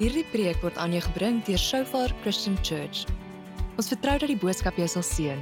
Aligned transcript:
Hierdie 0.00 0.22
preek 0.32 0.62
word 0.64 0.78
aan 0.80 0.94
jou 0.96 1.02
gebring 1.04 1.42
deur 1.44 1.60
Shofar 1.60 2.08
Christian 2.22 2.54
Church. 2.64 3.02
Ons 3.76 3.90
vertrou 3.92 4.14
dat 4.16 4.30
die 4.32 4.38
boodskap 4.40 4.78
jou 4.80 4.86
sal 4.88 5.02
seën. 5.04 5.40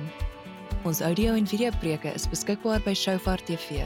Ons 0.82 0.98
audio 1.06 1.36
en 1.38 1.44
video 1.46 1.70
preke 1.78 2.10
is 2.10 2.24
beskikbaar 2.26 2.80
by 2.82 2.90
Shofar 2.90 3.38
TV. 3.46 3.84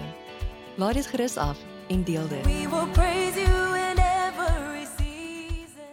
Laat 0.81 0.97
dit 0.97 1.11
gerus 1.11 1.35
af 1.37 1.59
en 1.93 2.01
deel 2.09 2.25
dit. 2.31 2.47
We 2.49 2.65
will 2.73 2.89
praise 2.97 3.37
you 3.37 3.75
in 3.77 4.01
every 4.01 4.87
season. 4.95 5.91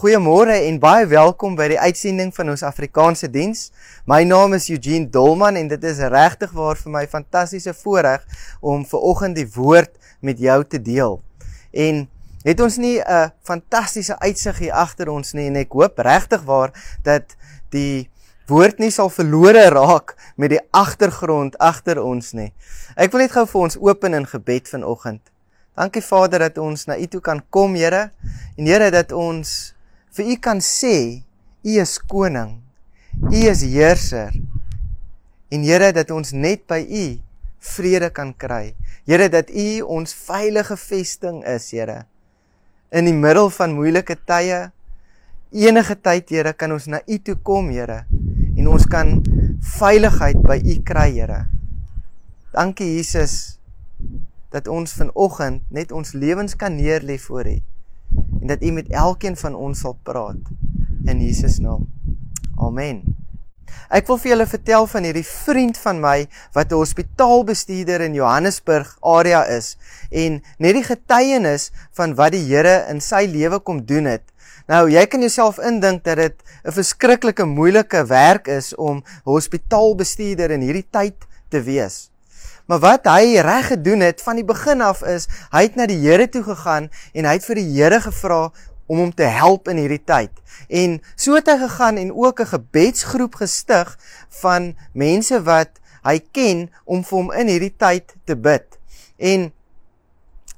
Goeiemôre 0.00 0.56
en 0.70 0.78
baie 0.80 1.04
welkom 1.10 1.58
by 1.58 1.66
die 1.74 1.80
uitsending 1.82 2.32
van 2.32 2.54
ons 2.54 2.64
Afrikaanse 2.64 3.28
diens. 3.28 3.66
My 4.08 4.22
naam 4.24 4.56
is 4.56 4.70
Eugene 4.72 5.10
Dolman 5.12 5.60
en 5.60 5.68
dit 5.68 5.84
is 5.90 6.00
regtig 6.00 6.54
waar 6.56 6.80
vir 6.80 6.94
my 6.94 7.04
fantastiese 7.04 7.76
voorreg 7.82 8.24
om 8.64 8.88
ver 8.88 9.04
oggend 9.12 9.36
die 9.36 9.50
woord 9.58 9.92
met 10.24 10.40
jou 10.40 10.56
te 10.64 10.80
deel. 10.80 11.20
En 11.76 12.08
het 12.44 12.60
ons 12.60 12.76
nie 12.76 13.00
'n 13.00 13.32
fantastiese 13.42 14.18
uitsig 14.18 14.58
hier 14.58 14.72
agter 14.72 15.08
ons 15.08 15.32
nie 15.32 15.46
en 15.46 15.56
ek 15.56 15.72
hoop 15.72 15.98
regtig 15.98 16.42
waar 16.42 16.72
dat 17.02 17.36
die 17.70 18.08
woord 18.46 18.78
nie 18.78 18.90
sal 18.90 19.10
verlore 19.10 19.68
raak 19.70 20.16
met 20.36 20.50
die 20.50 20.62
agtergrond 20.70 21.58
agter 21.58 22.02
ons 22.02 22.32
nie. 22.32 22.52
Ek 22.96 23.12
wil 23.12 23.20
net 23.20 23.32
gou 23.32 23.46
vir 23.46 23.60
ons 23.60 23.78
open 23.78 24.14
in 24.14 24.26
gebed 24.26 24.68
vanoggend. 24.68 25.20
Dankie 25.76 26.02
Vader 26.02 26.38
dat 26.38 26.58
ons 26.58 26.86
na 26.86 26.98
U 26.98 27.06
toe 27.06 27.20
kan 27.20 27.42
kom, 27.50 27.74
Here. 27.74 28.10
En 28.58 28.66
Here 28.66 28.90
dat 28.90 29.12
ons 29.12 29.74
vir 30.10 30.26
U 30.26 30.36
kan 30.36 30.58
sê 30.58 31.22
U 31.62 31.80
is 31.80 31.98
koning. 31.98 32.62
U 33.30 33.36
is 33.36 33.62
heerser. 33.62 34.34
En 35.50 35.62
Here 35.62 35.92
dat 35.92 36.10
ons 36.10 36.32
net 36.32 36.66
by 36.66 36.80
U 36.80 37.20
vrede 37.60 38.10
kan 38.10 38.34
kry. 38.34 38.74
Here 39.06 39.28
dat 39.28 39.50
U 39.50 39.80
ons 39.80 40.14
veilige 40.14 40.76
vesting 40.76 41.44
is, 41.46 41.70
Here 41.70 42.06
in 42.90 43.06
die 43.06 43.14
middel 43.14 43.50
van 43.54 43.74
moeilike 43.76 44.16
tye 44.26 44.70
enige 45.50 45.96
tyd 45.98 46.30
Here 46.30 46.52
kan 46.54 46.74
ons 46.74 46.86
na 46.90 47.00
U 47.06 47.18
toe 47.18 47.36
kom 47.46 47.70
Here 47.74 48.04
en 48.56 48.68
ons 48.70 48.86
kan 48.90 49.18
veiligheid 49.78 50.40
by 50.44 50.58
U 50.58 50.74
kry 50.86 51.08
Here. 51.14 51.44
Dankie 52.54 52.96
Jesus 52.96 53.58
dat 54.50 54.66
ons 54.66 54.94
vanoggend 54.98 55.62
net 55.70 55.94
ons 55.94 56.14
lewens 56.14 56.56
kan 56.58 56.74
neerlê 56.78 57.18
voor 57.18 57.46
U 57.46 57.58
en 58.40 58.46
dat 58.50 58.62
U 58.62 58.74
met 58.74 58.90
elkeen 58.90 59.38
van 59.38 59.54
ons 59.54 59.86
sal 59.86 59.98
praat 60.02 60.42
in 61.06 61.22
Jesus 61.22 61.58
naam. 61.62 61.86
Amen. 62.58 63.09
Ek 63.90 64.06
wil 64.06 64.18
vir 64.18 64.30
julle 64.30 64.46
vertel 64.46 64.86
van 64.86 65.06
hierdie 65.08 65.26
vriend 65.26 65.78
van 65.78 66.00
my 66.00 66.28
wat 66.54 66.72
'n 66.72 66.80
hospitaalbestuurder 66.80 68.00
in 68.00 68.14
Johannesburg 68.14 68.96
area 69.02 69.44
is 69.46 69.76
en 70.10 70.42
net 70.58 70.74
die 70.74 70.84
getuienis 70.84 71.70
van 71.92 72.14
wat 72.14 72.32
die 72.32 72.44
Here 72.46 72.86
in 72.88 73.00
sy 73.00 73.26
lewe 73.26 73.58
kom 73.58 73.84
doen 73.86 74.04
het. 74.04 74.22
Nou, 74.70 74.86
jy 74.90 75.06
kan 75.06 75.20
jouself 75.20 75.58
indink 75.58 76.04
dat 76.04 76.16
dit 76.16 76.36
'n 76.64 76.72
verskriklike 76.72 77.44
moeilike 77.44 78.06
werk 78.06 78.46
is 78.46 78.74
om 78.74 79.02
hospitaalbestuurder 79.24 80.50
in 80.50 80.60
hierdie 80.60 80.86
tyd 80.90 81.16
te 81.48 81.62
wees. 81.62 82.10
Maar 82.70 82.78
wat 82.78 83.06
hy 83.10 83.40
reg 83.42 83.66
gedoen 83.66 84.00
het 84.00 84.22
van 84.22 84.36
die 84.38 84.44
begin 84.46 84.80
af 84.80 85.02
is, 85.02 85.26
hy 85.50 85.62
het 85.62 85.74
na 85.74 85.88
die 85.90 85.98
Here 85.98 86.28
toe 86.28 86.42
gegaan 86.46 86.86
en 87.12 87.24
hy 87.24 87.32
het 87.32 87.44
vir 87.44 87.58
die 87.58 87.70
Here 87.74 87.98
gevra 88.00 88.52
om 88.90 88.98
hom 89.04 89.12
te 89.14 89.28
help 89.30 89.68
in 89.70 89.78
hierdie 89.78 90.02
tyd. 90.02 90.32
En 90.66 90.98
so 91.14 91.36
het 91.38 91.46
hy 91.50 91.56
gegaan 91.62 92.00
en 92.02 92.10
ook 92.10 92.42
'n 92.42 92.52
gebedsgroep 92.56 93.38
gestig 93.38 93.94
van 94.42 94.74
mense 94.92 95.42
wat 95.46 95.78
hy 96.02 96.18
ken 96.32 96.70
om 96.84 97.04
vir 97.04 97.18
hom 97.18 97.32
in 97.32 97.46
hierdie 97.46 97.76
tyd 97.76 98.14
te 98.24 98.36
bid. 98.36 98.66
En 99.16 99.52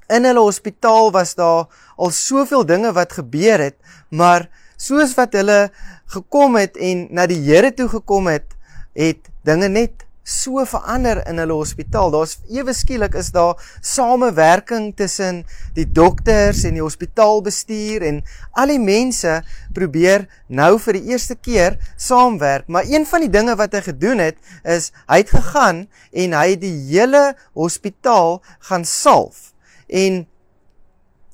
in 0.09 0.25
hulle 0.25 0.41
hospitaal 0.41 1.13
was 1.13 1.35
daar 1.35 1.67
al 1.97 2.11
soveel 2.11 2.67
dinge 2.67 2.93
wat 2.93 3.13
gebeur 3.13 3.61
het, 3.61 3.77
maar 4.09 4.49
soos 4.77 5.15
wat 5.15 5.33
hulle 5.33 5.71
gekom 6.07 6.57
het 6.57 6.77
en 6.77 7.07
na 7.11 7.27
die 7.27 7.41
Here 7.41 7.73
toe 7.75 7.89
gekom 7.89 8.27
het, 8.27 8.57
het 8.93 9.29
dinge 9.45 9.69
net 9.69 10.07
so 10.23 10.63
verander 10.67 11.21
in 11.27 11.41
hulle 11.43 11.55
hospitaal. 11.57 12.13
Daar's 12.15 12.39
ewe 12.51 12.75
skielik 12.75 13.17
is 13.19 13.33
daar 13.35 13.59
samewerking 13.81 14.93
tussen 14.97 15.43
die 15.75 15.87
dokters 15.87 16.63
en 16.69 16.79
die 16.79 16.85
hospitaalbestuur 16.85 18.07
en 18.07 18.23
al 18.59 18.75
die 18.75 18.83
mense 18.83 19.41
probeer 19.75 20.29
nou 20.49 20.77
vir 20.83 20.99
die 21.01 21.15
eerste 21.15 21.35
keer 21.35 21.79
saamwerk. 21.97 22.69
Maar 22.69 22.87
een 22.87 23.07
van 23.07 23.27
die 23.27 23.33
dinge 23.33 23.57
wat 23.59 23.75
hy 23.75 23.85
gedoen 23.89 24.23
het 24.23 24.39
is 24.63 24.93
hy 25.11 25.23
het 25.25 25.35
gegaan 25.35 25.87
en 26.13 26.37
hy 26.39 26.49
het 26.55 26.63
die 26.63 26.77
hele 26.93 27.33
hospitaal 27.59 28.41
gaan 28.71 28.87
salf. 28.87 29.51
En 29.91 30.25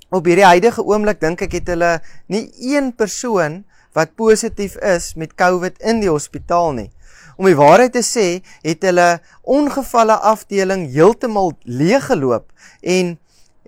op 0.09 0.25
hierdie 0.25 0.49
huidige 0.49 0.85
oomblik 0.89 1.21
dink 1.21 1.43
ek 1.45 1.59
het 1.61 1.75
hulle 1.75 1.99
nie 2.33 2.47
een 2.73 2.95
persoon 2.97 3.63
wat 3.97 4.15
positief 4.17 4.77
is 4.85 5.13
met 5.19 5.35
COVID 5.37 5.81
in 5.85 6.01
die 6.01 6.09
hospitaal 6.09 6.73
nie. 6.77 6.89
Om 7.39 7.47
die 7.47 7.59
waarheid 7.59 7.93
te 7.95 8.03
sê, 8.03 8.41
het 8.67 8.83
hulle 8.83 9.21
ongevalle 9.47 10.17
afdeling 10.27 10.89
heeltemal 10.91 11.53
leeggeloop 11.63 12.49
en 12.83 13.15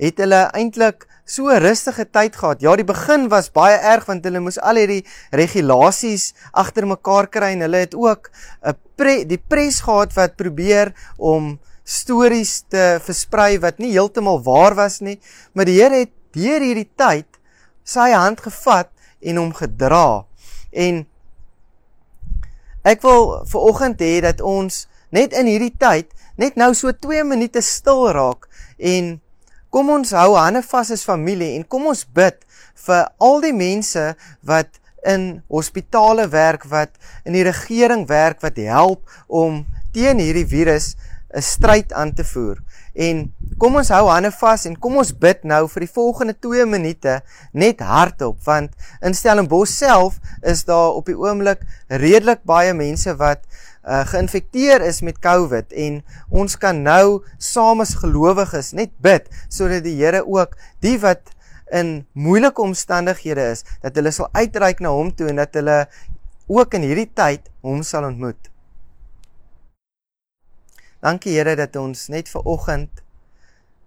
het 0.01 0.19
hulle 0.19 0.41
eintlik 0.59 1.07
so 1.25 1.47
'n 1.47 1.63
rustige 1.63 2.05
tyd 2.11 2.35
gehad. 2.35 2.61
Ja, 2.61 2.75
die 2.75 2.85
begin 2.85 3.29
was 3.29 3.53
baie 3.53 3.79
erg 3.79 4.07
want 4.07 4.25
hulle 4.25 4.41
moes 4.41 4.59
al 4.59 4.75
hierdie 4.75 5.07
regulasies 5.31 6.35
agter 6.53 6.87
mekaar 6.87 7.29
kry 7.31 7.53
en 7.55 7.61
hulle 7.61 7.85
het 7.87 7.95
ook 7.95 8.31
'n 8.67 8.75
pre, 8.97 9.25
die 9.25 9.39
pres 9.39 9.81
gehad 9.81 10.13
wat 10.15 10.37
probeer 10.37 10.93
om 11.17 11.61
stories 11.85 12.65
te 12.69 12.99
versprei 13.03 13.59
wat 13.61 13.79
nie 13.79 13.93
heeltemal 13.93 14.43
waar 14.43 14.75
was 14.75 15.01
nie, 15.01 15.21
maar 15.55 15.65
die 15.65 15.81
Here 15.81 15.95
het 15.95 16.13
deur 16.33 16.61
hierdie 16.61 16.91
tyd 16.97 17.27
sy 17.85 18.11
hand 18.11 18.41
gevat 18.41 18.91
en 19.23 19.37
hom 19.37 19.53
gedra. 19.55 20.25
En 20.73 21.07
Ek 22.83 23.03
wil 23.05 23.43
ver 23.45 23.61
oggend 23.61 24.01
hê 24.01 24.21
dat 24.25 24.41
ons 24.41 24.87
net 25.13 25.35
in 25.37 25.49
hierdie 25.51 25.75
tyd 25.77 26.09
net 26.41 26.57
nou 26.57 26.73
so 26.75 26.93
2 26.97 27.27
minute 27.29 27.61
stil 27.61 28.07
raak 28.17 28.47
en 28.79 29.19
kom 29.69 29.91
ons 29.93 30.15
hou 30.17 30.33
hande 30.39 30.63
vas 30.65 30.93
as 30.95 31.05
familie 31.05 31.53
en 31.59 31.67
kom 31.69 31.91
ons 31.93 32.07
bid 32.17 32.39
vir 32.87 33.03
al 33.21 33.45
die 33.45 33.53
mense 33.53 34.05
wat 34.49 34.81
in 35.05 35.43
hospitale 35.53 36.25
werk 36.33 36.65
wat 36.73 36.97
in 37.29 37.37
die 37.37 37.45
regering 37.45 38.07
werk 38.09 38.41
wat 38.45 38.57
help 38.57 39.05
om 39.29 39.65
teen 39.93 40.23
hierdie 40.23 40.49
virus 40.49 40.95
'n 41.35 41.43
stryd 41.43 41.93
aan 41.93 42.13
te 42.15 42.25
voer. 42.25 42.59
En 42.95 43.33
kom 43.59 43.77
ons 43.77 43.89
hou 43.95 44.09
hande 44.09 44.31
vas 44.35 44.65
en 44.67 44.77
kom 44.79 44.97
ons 44.99 45.13
bid 45.13 45.45
nou 45.45 45.69
vir 45.69 45.85
die 45.87 45.93
volgende 45.95 46.35
2 46.35 46.67
minute 46.67 47.21
net 47.53 47.81
hardop 47.81 48.41
want 48.45 48.75
in 49.01 49.15
Stellenbosch 49.15 49.71
self 49.71 50.19
is 50.43 50.65
daar 50.65 50.97
op 50.99 51.07
die 51.07 51.19
oomblik 51.19 51.63
redelik 51.89 52.43
baie 52.43 52.75
mense 52.75 53.15
wat 53.21 53.47
uh, 53.87 54.03
geïnfekteer 54.11 54.83
is 54.83 55.01
met 55.07 55.21
COVID 55.23 55.73
en 55.73 56.03
ons 56.31 56.57
kan 56.59 56.83
nou 56.83 57.23
saam 57.39 57.85
as 57.85 57.95
gelowiges 58.03 58.73
net 58.73 58.91
bid 58.99 59.31
sodat 59.49 59.87
die 59.87 59.99
Here 60.01 60.25
ook 60.27 60.57
die 60.83 60.99
wat 60.99 61.31
in 61.71 62.01
moeilike 62.13 62.63
omstandighede 62.63 63.53
is 63.55 63.65
dat 63.85 63.95
hulle 63.95 64.11
sal 64.11 64.29
uitreik 64.35 64.83
na 64.83 64.91
hom 64.95 65.15
toe 65.15 65.31
en 65.31 65.39
dat 65.45 65.55
hulle 65.55 65.85
ook 66.51 66.75
in 66.75 66.89
hierdie 66.91 67.11
tyd 67.15 67.47
hom 67.63 67.85
sal 67.87 68.09
ontmoet. 68.09 68.50
Dankie 71.01 71.33
Here 71.33 71.57
dat 71.57 71.77
ons 71.81 72.09
net 72.13 72.29
ver 72.29 72.45
oggend 72.45 73.05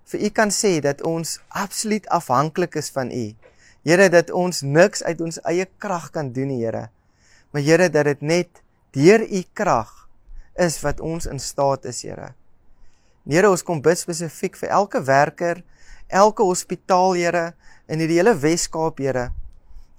vir 0.09 0.25
U 0.27 0.29
kan 0.29 0.51
sê 0.51 0.79
dat 0.81 1.01
ons 1.05 1.37
absoluut 1.49 2.07
afhanklik 2.09 2.75
is 2.75 2.89
van 2.93 3.11
U. 3.13 3.25
Here 3.85 4.09
dat 4.09 4.31
ons 4.31 4.61
niks 4.61 5.03
uit 5.03 5.21
ons 5.21 5.39
eie 5.49 5.67
krag 5.77 6.09
kan 6.11 6.31
doen 6.33 6.49
Here. 6.49 6.89
Maar 7.51 7.61
Here 7.61 7.89
dat 7.89 8.09
dit 8.09 8.21
net 8.21 8.63
deur 8.97 9.21
U 9.21 9.43
krag 9.53 9.91
is 10.57 10.79
wat 10.81 11.01
ons 11.01 11.25
in 11.29 11.39
staat 11.39 11.85
is, 11.85 12.01
Here. 12.01 12.33
Here, 13.29 13.49
ons 13.49 13.63
kom 13.63 13.81
bid 13.81 13.97
spesifiek 13.97 14.57
vir 14.59 14.73
elke 14.75 15.01
werker, 15.05 15.61
elke 16.09 16.45
hospitaal, 16.45 17.15
Here, 17.17 17.45
in 17.87 18.01
hierdie 18.03 18.19
hele 18.19 18.35
Wes-Kaap, 18.37 18.99
Here. 19.01 19.29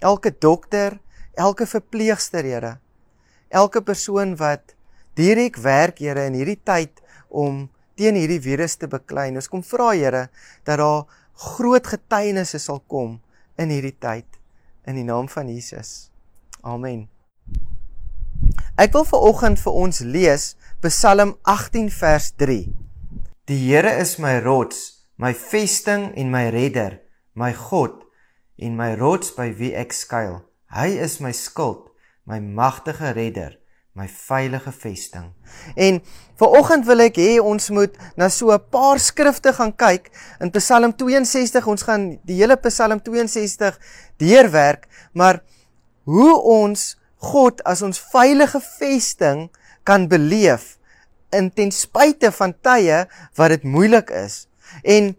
Elke 0.03 0.31
dokter, 0.31 0.99
elke 1.33 1.67
verpleegster, 1.67 2.45
Here. 2.45 2.75
Elke 3.49 3.81
persoon 3.81 4.35
wat 4.39 4.75
direk 5.17 5.57
werk, 5.63 5.99
Here, 6.03 6.27
in 6.29 6.37
hierdie 6.37 6.59
tyd 6.63 7.01
om 7.35 7.65
teen 7.99 8.17
hierdie 8.19 8.41
virus 8.43 8.77
te 8.79 8.89
beklei. 8.91 9.29
Ons 9.35 9.51
kom 9.51 9.63
vra 9.63 9.91
Here 9.95 10.27
dat 10.67 10.79
daar 10.79 11.05
groot 11.35 11.87
getuienisse 11.87 12.59
sal 12.63 12.81
kom 12.87 13.19
in 13.59 13.71
hierdie 13.71 13.95
tyd 13.99 14.27
in 14.87 14.99
die 14.99 15.07
naam 15.07 15.27
van 15.31 15.49
Jesus. 15.51 16.09
Amen. 16.63 17.07
Ek 18.79 18.93
wil 18.95 19.05
vir 19.07 19.27
oggend 19.29 19.61
vir 19.61 19.75
ons 19.85 20.01
lees 20.03 20.53
Psalm 20.83 21.35
18 21.47 21.89
vers 21.95 22.31
3. 22.39 22.57
Die 23.47 23.59
Here 23.61 23.93
is 24.01 24.17
my 24.19 24.39
rots, 24.43 25.05
my 25.17 25.31
vesting 25.33 26.09
en 26.17 26.31
my 26.33 26.49
redder, 26.53 26.99
my 27.33 27.53
God 27.55 28.03
en 28.57 28.75
my 28.75 28.93
rots 28.99 29.31
by 29.35 29.51
wie 29.55 29.73
ek 29.77 29.95
skuil. 29.95 30.41
Hy 30.75 30.89
is 30.99 31.19
my 31.23 31.31
skild, 31.35 31.91
my 32.27 32.39
magtige 32.39 33.13
redder, 33.15 33.55
my 33.95 34.07
veilige 34.11 34.71
vesting. 34.75 35.29
En 35.75 36.01
vanoggend 36.35 36.83
wil 36.85 37.05
ek 37.05 37.15
hê 37.15 37.35
ons 37.39 37.69
moet 37.71 37.95
na 38.19 38.27
so 38.29 38.51
'n 38.51 38.59
paar 38.69 38.99
skrifte 38.99 39.53
gaan 39.55 39.71
kyk 39.71 40.11
in 40.39 40.51
Psalm 40.51 40.91
62. 40.91 41.67
Ons 41.67 41.83
gaan 41.87 42.19
die 42.27 42.35
hele 42.35 42.57
Psalm 42.57 42.99
62 42.99 43.79
deurwerk, 44.17 44.87
maar 45.13 45.43
hoe 46.03 46.41
ons 46.41 46.97
God 47.15 47.63
as 47.63 47.81
ons 47.81 47.99
veilige 48.11 48.59
vesting 48.59 49.49
kan 49.83 50.07
beleef 50.07 50.77
in 51.31 51.49
ten 51.51 51.71
spyte 51.71 52.31
van 52.31 52.53
tye 52.61 53.07
wat 53.35 53.49
dit 53.49 53.63
moeilik 53.63 54.09
is. 54.09 54.47
En 54.83 55.15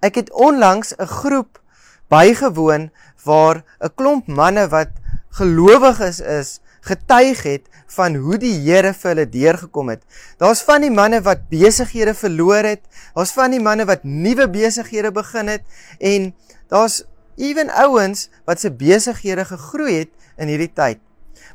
ek 0.00 0.14
het 0.14 0.32
onlangs 0.32 0.94
'n 0.96 1.06
groep 1.06 1.60
bygewoon 2.08 2.90
waar 3.24 3.64
'n 3.80 3.94
klomp 3.94 4.26
manne 4.26 4.68
wat 4.68 4.90
gelowiges 5.28 6.20
is, 6.20 6.26
is 6.40 6.60
getuig 6.84 7.42
het 7.46 7.68
van 7.96 8.16
hoe 8.20 8.36
die 8.40 8.52
Here 8.64 8.92
vir 8.92 9.10
hulle 9.12 9.26
deurgekom 9.30 9.92
het. 9.94 10.02
Daar's 10.40 10.62
van 10.66 10.84
die 10.84 10.92
manne 10.92 11.22
wat 11.24 11.46
besighede 11.50 12.14
verloor 12.16 12.66
het, 12.66 12.82
daar's 13.14 13.32
van 13.36 13.54
die 13.54 13.62
manne 13.62 13.86
wat 13.88 14.04
nuwe 14.04 14.48
besighede 14.50 15.12
begin 15.14 15.52
het 15.54 15.64
en 16.00 16.32
daar's 16.72 17.02
ewen 17.40 17.70
ouens 17.70 18.28
wat 18.46 18.60
se 18.60 18.70
besighede 18.70 19.46
gegroei 19.48 20.04
het 20.04 20.12
in 20.38 20.52
hierdie 20.52 20.72
tyd. 20.72 21.00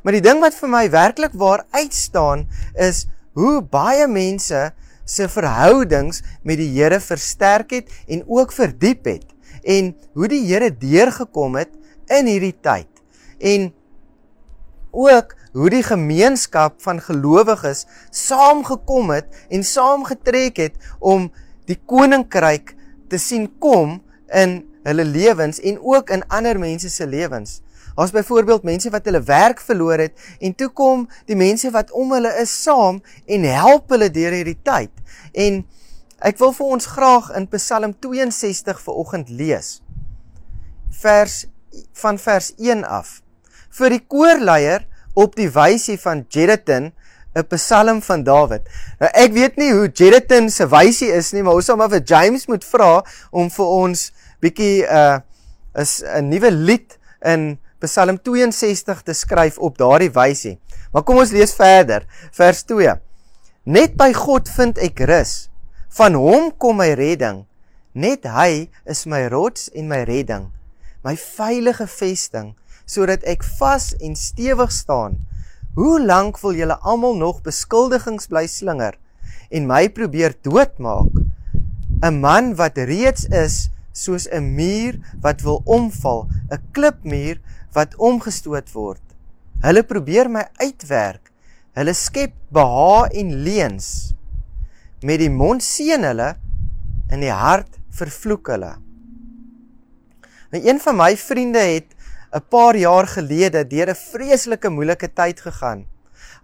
Maar 0.02 0.16
die 0.16 0.24
ding 0.24 0.40
wat 0.42 0.56
vir 0.56 0.70
my 0.72 0.84
werklik 0.92 1.34
waar 1.38 1.64
uitstaan 1.76 2.46
is 2.74 3.06
hoe 3.36 3.60
baie 3.62 4.06
mense 4.08 4.70
se 5.10 5.26
verhoudings 5.28 6.22
met 6.46 6.60
die 6.60 6.70
Here 6.76 7.00
versterk 7.02 7.74
het 7.74 7.90
en 8.08 8.24
ook 8.28 8.52
verdiep 8.54 9.08
het 9.10 9.26
en 9.62 9.92
hoe 10.16 10.28
die 10.30 10.44
Here 10.46 10.70
deurgekom 10.70 11.58
het 11.60 11.72
in 12.10 12.30
hierdie 12.30 12.56
tyd. 12.62 12.88
En 13.38 13.70
ook 14.90 15.34
hoe 15.52 15.70
die 15.70 15.82
gemeenskap 15.82 16.78
van 16.82 17.00
gelowiges 17.02 17.86
saamgekom 18.10 19.10
het 19.10 19.26
en 19.48 19.64
saamgetrek 19.64 20.56
het 20.56 20.92
om 20.98 21.30
die 21.66 21.78
koninkryk 21.86 22.74
te 23.10 23.18
sien 23.18 23.48
kom 23.58 23.98
in 24.34 24.60
hulle 24.86 25.04
lewens 25.04 25.60
en 25.60 25.80
ook 25.82 26.10
in 26.10 26.24
ander 26.28 26.58
mense 26.58 26.90
se 26.90 27.06
lewens. 27.06 27.60
Ons 27.94 28.14
byvoorbeeld 28.14 28.62
mense 28.62 28.90
wat 28.90 29.04
hulle 29.04 29.22
werk 29.22 29.60
verloor 29.60 29.98
het 29.98 30.14
en 30.40 30.54
toe 30.54 30.70
kom 30.72 31.08
die 31.28 31.36
mense 31.36 31.70
wat 31.74 31.90
om 31.90 32.14
hulle 32.14 32.32
is 32.40 32.52
saam 32.62 33.02
en 33.26 33.44
help 33.44 33.90
hulle 33.90 34.10
deur 34.10 34.36
hierdie 34.38 34.58
tyd. 34.62 34.92
En 35.34 35.62
ek 36.24 36.38
wil 36.40 36.54
vir 36.56 36.74
ons 36.76 36.90
graag 36.94 37.30
in 37.36 37.48
Psalm 37.56 37.96
62 37.98 38.84
vir 38.86 39.00
oggend 39.02 39.32
lees. 39.34 39.80
Vers 41.02 41.44
van 42.02 42.18
vers 42.18 42.52
1 42.58 42.84
af. 42.84 43.20
Vir 43.78 43.96
die 43.96 44.02
koorleier 44.06 44.86
op 45.14 45.36
die 45.38 45.50
wysie 45.50 45.98
van 45.98 46.24
Jeduthun 46.28 46.92
'n 47.34 47.46
Psalm 47.46 48.02
van 48.02 48.24
Dawid. 48.24 48.66
Nou 48.98 49.10
ek 49.14 49.32
weet 49.32 49.56
nie 49.56 49.70
hoe 49.72 49.88
Jeduthun 49.88 50.50
se 50.50 50.66
wysie 50.66 51.12
is 51.14 51.32
nie, 51.32 51.42
maar 51.42 51.54
ons 51.54 51.64
sal 51.70 51.76
maar 51.76 51.90
vir 51.90 52.02
James 52.02 52.46
moet 52.46 52.64
vra 52.64 53.02
om 53.30 53.50
vir 53.50 53.66
ons 53.66 54.10
bietjie 54.42 54.82
'n 54.82 54.90
uh, 54.90 55.20
is 55.78 56.02
'n 56.02 56.28
nuwe 56.28 56.50
lied 56.50 56.98
in 57.22 57.58
Psalm 57.80 58.18
62 58.18 59.02
te 59.02 59.12
skryf 59.12 59.58
op 59.58 59.78
daardie 59.78 60.10
wysie. 60.10 60.58
Maar 60.92 61.02
kom 61.02 61.16
ons 61.16 61.30
lees 61.30 61.54
verder. 61.54 62.04
Vers 62.32 62.62
2. 62.62 62.98
Net 63.64 63.96
by 63.96 64.12
God 64.12 64.48
vind 64.48 64.78
ek 64.78 65.00
rus. 65.08 65.48
Van 65.88 66.14
hom 66.14 66.50
kom 66.58 66.76
my 66.76 66.92
redding. 66.92 67.46
Net 67.92 68.24
hy 68.24 68.68
is 68.84 69.06
my 69.06 69.26
rots 69.28 69.70
en 69.74 69.88
my 69.88 70.02
redding. 70.02 70.50
My 71.02 71.16
veilige 71.16 71.86
vesting 71.86 72.54
sodat 72.90 73.22
ek 73.28 73.44
vas 73.60 73.92
en 74.02 74.16
stewig 74.18 74.72
staan. 74.74 75.18
Hoe 75.78 76.00
lank 76.02 76.40
wil 76.42 76.56
julle 76.58 76.76
almal 76.82 77.14
nog 77.14 77.44
beskuldigings 77.46 78.26
bly 78.32 78.46
slinger 78.50 78.96
en 79.54 79.68
my 79.70 79.86
probeer 79.94 80.34
doodmaak? 80.42 81.12
'n 82.02 82.20
Man 82.20 82.54
wat 82.56 82.78
reeds 82.90 83.28
is 83.28 83.70
soos 83.92 84.26
'n 84.32 84.54
muur 84.56 84.98
wat 85.22 85.42
wil 85.46 85.62
omval, 85.64 86.26
'n 86.50 86.62
klipmuur 86.72 87.38
wat 87.72 87.94
omgestoot 87.96 88.72
word. 88.72 89.02
Hulle 89.60 89.82
probeer 89.84 90.30
my 90.30 90.48
uitwerk. 90.56 91.30
Hulle 91.76 91.94
skep 91.94 92.32
beha 92.48 93.06
en 93.12 93.34
leuns. 93.44 94.14
Met 95.02 95.20
die 95.20 95.30
mond 95.30 95.62
seën 95.62 96.02
hulle 96.02 96.34
en 97.10 97.20
die 97.20 97.32
hart 97.32 97.78
vervloek 97.90 98.48
hulle. 98.48 98.72
Nou 100.50 100.62
een 100.64 100.80
van 100.80 100.96
my 100.96 101.12
vriende 101.16 101.62
het 101.62 101.94
'n 102.32 102.42
paar 102.48 102.76
jaar 102.76 103.06
gelede 103.06 103.66
deur 103.66 103.90
'n 103.90 104.02
vreeslike 104.12 104.68
moeilike 104.70 105.08
tyd 105.12 105.40
gegaan. 105.40 105.86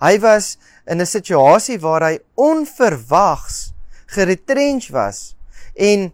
Hy 0.00 0.18
was 0.20 0.58
in 0.86 1.00
'n 1.00 1.06
situasie 1.06 1.78
waar 1.80 2.02
hy 2.02 2.18
onverwags 2.34 3.72
geretrench 4.06 4.90
was 4.90 5.36
en 5.74 6.12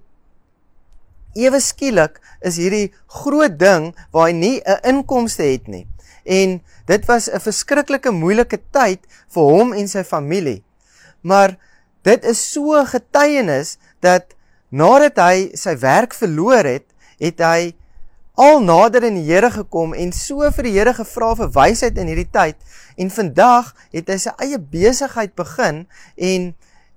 ewe 1.34 1.60
skielik 1.60 2.20
is 2.40 2.56
hierdie 2.56 2.92
groot 3.06 3.58
ding 3.58 3.94
waar 4.12 4.28
hy 4.28 4.32
nie 4.32 4.60
'n 4.60 4.80
inkomste 4.82 5.42
het 5.42 5.66
nie. 5.66 5.86
En 6.24 6.62
dit 6.86 7.06
was 7.06 7.28
'n 7.30 7.40
verskriklike 7.40 8.10
moeilike 8.10 8.60
tyd 8.70 9.00
vir 9.28 9.42
hom 9.42 9.72
en 9.72 9.88
sy 9.88 10.04
familie. 10.04 10.62
Maar 11.22 11.56
dit 12.02 12.24
is 12.24 12.52
so 12.52 12.84
getuienis 12.84 13.78
dat 14.00 14.34
nadat 14.68 15.16
hy 15.16 15.50
sy 15.54 15.76
werk 15.78 16.14
verloor 16.14 16.64
het, 16.64 16.86
het 17.18 17.38
hy 17.38 17.74
al 18.34 18.62
nader 18.64 19.04
in 19.04 19.18
die 19.20 19.26
Here 19.28 19.50
gekom 19.52 19.92
en 19.92 20.12
so 20.12 20.48
vir 20.56 20.68
die 20.68 20.74
Here 20.78 20.94
gevra 20.96 21.34
vir 21.36 21.52
wysheid 21.52 21.98
in 22.00 22.08
hierdie 22.08 22.30
tyd 22.32 22.56
en 22.96 23.12
vandag 23.12 23.74
het 23.92 24.08
hy 24.08 24.18
sy 24.20 24.32
eie 24.40 24.58
besigheid 24.58 25.34
begin 25.36 25.84
en 26.16 26.52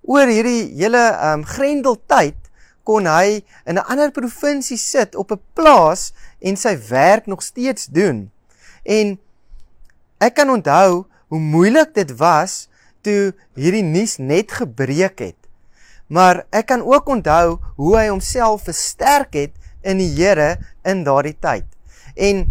oor 0.08 0.32
hierdie 0.32 0.72
hele 0.78 1.04
um 1.34 1.44
grendeltyd 1.48 2.40
kon 2.86 3.10
hy 3.10 3.42
in 3.66 3.76
'n 3.76 3.88
ander 3.90 4.12
provinsie 4.12 4.78
sit 4.78 5.16
op 5.16 5.32
'n 5.32 5.42
plaas 5.58 6.14
en 6.40 6.56
sy 6.56 6.78
werk 6.90 7.26
nog 7.26 7.42
steeds 7.42 7.86
doen. 7.86 8.32
En 8.86 9.20
ek 10.20 10.36
kan 10.36 10.50
onthou 10.50 11.06
hoe 11.28 11.40
moeilik 11.40 11.94
dit 11.94 12.12
was 12.18 12.70
toe 13.02 13.34
hierdie 13.56 13.84
nuus 13.84 14.18
net 14.18 14.52
gebreek 14.52 15.20
het. 15.20 15.40
Maar 16.08 16.46
ek 16.50 16.66
kan 16.66 16.82
ook 16.82 17.08
onthou 17.10 17.58
hoe 17.76 17.98
hy 17.98 18.08
homself 18.08 18.64
versterk 18.64 19.34
het 19.34 19.54
in 19.86 20.02
die 20.02 20.12
Here 20.18 20.56
in 20.84 21.04
daardie 21.06 21.36
tyd. 21.40 21.68
En 22.16 22.46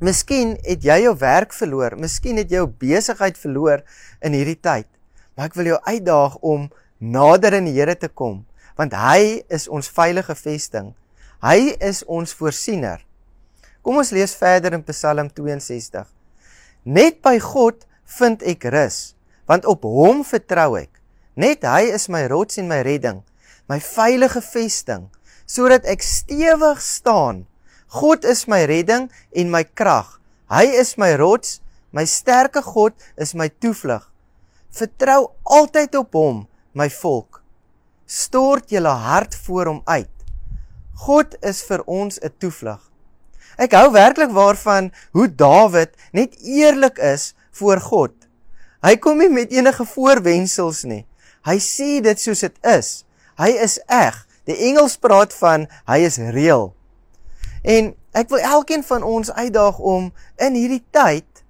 miskien 0.00 0.56
het 0.64 0.84
jy 0.84 1.02
jou 1.04 1.14
werk 1.20 1.52
verloor, 1.54 1.96
miskien 2.00 2.40
het 2.40 2.50
jy 2.50 2.62
jou 2.62 2.70
besigheid 2.80 3.38
verloor 3.38 3.84
in 4.24 4.36
hierdie 4.36 4.58
tyd. 4.58 4.88
Maar 5.36 5.50
ek 5.50 5.58
wil 5.58 5.72
jou 5.72 5.80
uitdaag 5.86 6.38
om 6.40 6.70
nader 7.00 7.58
in 7.60 7.68
die 7.68 7.76
Here 7.76 7.96
te 7.96 8.08
kom, 8.08 8.42
want 8.80 8.96
hy 8.96 9.42
is 9.52 9.68
ons 9.68 9.90
veilige 9.92 10.34
vesting. 10.36 10.94
Hy 11.44 11.76
is 11.80 12.02
ons 12.08 12.34
voorsiener. 12.36 13.04
Kom 13.80 14.00
ons 14.00 14.12
lees 14.12 14.34
verder 14.36 14.76
in 14.76 14.84
Psalm 14.88 15.30
62. 15.32 16.04
Net 16.84 17.20
by 17.24 17.38
God 17.40 17.86
vind 18.18 18.42
ek 18.44 18.66
rus, 18.72 19.14
want 19.48 19.68
op 19.68 19.84
hom 19.88 20.24
vertrou 20.24 20.74
ek. 20.80 20.92
Net 21.40 21.64
hy 21.64 21.88
is 21.94 22.08
my 22.12 22.26
rots 22.28 22.60
en 22.60 22.68
my 22.68 22.80
redding, 22.84 23.22
my 23.70 23.78
veilige 23.80 24.42
vesting 24.44 25.08
sodat 25.50 25.86
ek 25.90 26.04
stewig 26.06 26.78
staan. 26.84 27.44
God 27.90 28.24
is 28.24 28.46
my 28.46 28.62
redding 28.70 29.08
en 29.34 29.50
my 29.50 29.64
krag. 29.64 30.20
Hy 30.50 30.66
is 30.78 30.94
my 30.98 31.16
rots, 31.18 31.58
my 31.90 32.06
sterke 32.06 32.62
God 32.62 32.94
is 33.18 33.34
my 33.34 33.48
toevlug. 33.62 34.04
Vertrou 34.70 35.32
altyd 35.42 35.96
op 35.98 36.14
hom, 36.14 36.44
my 36.78 36.86
volk. 37.00 37.40
Stort 38.06 38.70
julle 38.70 38.94
hart 38.94 39.34
voor 39.46 39.72
hom 39.72 39.82
uit. 39.90 40.14
God 41.06 41.34
is 41.46 41.62
vir 41.66 41.82
ons 41.86 42.18
'n 42.22 42.30
toevlug. 42.38 42.80
Ek 43.58 43.72
hou 43.72 43.90
werklik 43.92 44.30
waarvan 44.30 44.92
hoe 45.12 45.28
Dawid 45.28 45.90
net 46.12 46.36
eerlik 46.38 46.98
is 46.98 47.34
voor 47.50 47.80
God. 47.80 48.14
Hy 48.82 48.96
kom 48.96 49.18
nie 49.18 49.28
met 49.28 49.52
enige 49.52 49.84
voorwendsels 49.84 50.84
nie. 50.84 51.06
Hy 51.44 51.58
sê 51.58 52.00
dit 52.00 52.20
soos 52.20 52.40
dit 52.40 52.56
is. 52.66 53.04
Hy 53.36 53.50
is 53.50 53.78
eg. 53.88 54.26
Die 54.50 54.58
Engels 54.70 54.96
praat 54.98 55.34
van 55.38 55.68
hy 55.86 56.00
is 56.08 56.18
reël. 56.18 56.72
En 57.62 57.92
ek 58.16 58.30
wil 58.32 58.42
elkeen 58.42 58.82
van 58.82 59.04
ons 59.06 59.30
uitdaag 59.30 59.78
om 59.78 60.08
in 60.42 60.56
hierdie 60.58 60.82
tyd 60.90 61.44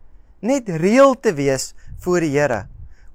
net 0.44 0.68
reël 0.82 1.14
te 1.16 1.32
wees 1.36 1.70
voor 2.04 2.20
die 2.24 2.34
Here. 2.34 2.66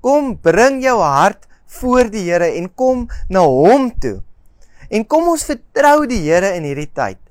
Kom 0.02 0.34
bring 0.42 0.82
jou 0.82 0.98
hart 1.02 1.46
voor 1.80 2.10
die 2.10 2.24
Here 2.26 2.50
en 2.58 2.72
kom 2.74 3.06
na 3.30 3.44
hom 3.46 3.92
toe. 4.02 4.22
En 4.90 5.06
kom 5.06 5.30
ons 5.34 5.46
vertrou 5.46 6.06
die 6.10 6.24
Here 6.24 6.56
in 6.58 6.66
hierdie 6.66 6.90
tyd. 6.90 7.22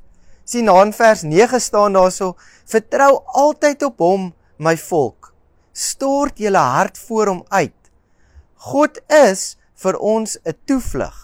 Sien 0.44 0.68
na 0.68 0.76
in 0.84 0.92
vers 0.94 1.24
9 1.24 1.60
staan 1.60 1.96
daarso: 1.96 2.34
Vertrou 2.68 3.22
altyd 3.34 3.82
op 3.88 3.98
hom, 4.04 4.32
my 4.58 4.76
volk. 4.76 5.32
Stort 5.72 6.38
julle 6.38 6.60
hart 6.60 6.98
voor 7.08 7.32
hom 7.32 7.44
uit. 7.48 7.80
God 8.70 9.00
is 9.10 9.56
vir 9.74 9.98
ons 9.98 10.38
'n 10.44 10.54
toevlug. 10.66 11.23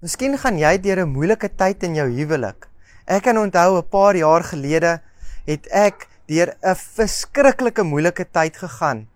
Miskien 0.00 0.32
gaan 0.40 0.56
jy 0.56 0.78
deur 0.80 1.02
'n 1.02 1.12
moeilike 1.12 1.48
tyd 1.60 1.82
in 1.84 1.94
jou 1.94 2.06
huwelik. 2.08 2.68
Ek 3.04 3.22
kan 3.22 3.36
onthou 3.36 3.76
'n 3.76 3.88
paar 3.92 4.16
jaar 4.16 4.42
gelede 4.42 5.02
het 5.46 5.66
ek 5.68 6.08
deur 6.26 6.56
'n 6.62 6.74
verskriklike 6.74 7.82
moeilike 7.82 8.24
tyd 8.32 8.56
gegaan. 8.56 9.08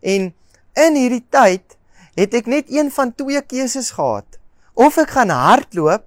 En 0.00 0.32
in 0.74 0.94
hierdie 0.96 1.26
tyd 1.28 1.76
het 2.16 2.34
ek 2.34 2.46
net 2.46 2.72
een 2.72 2.90
van 2.90 3.12
twee 3.14 3.42
keuses 3.42 3.90
gehad. 3.90 4.38
Of 4.74 4.96
ek 4.96 5.10
gaan 5.10 5.28
hardloop 5.28 6.04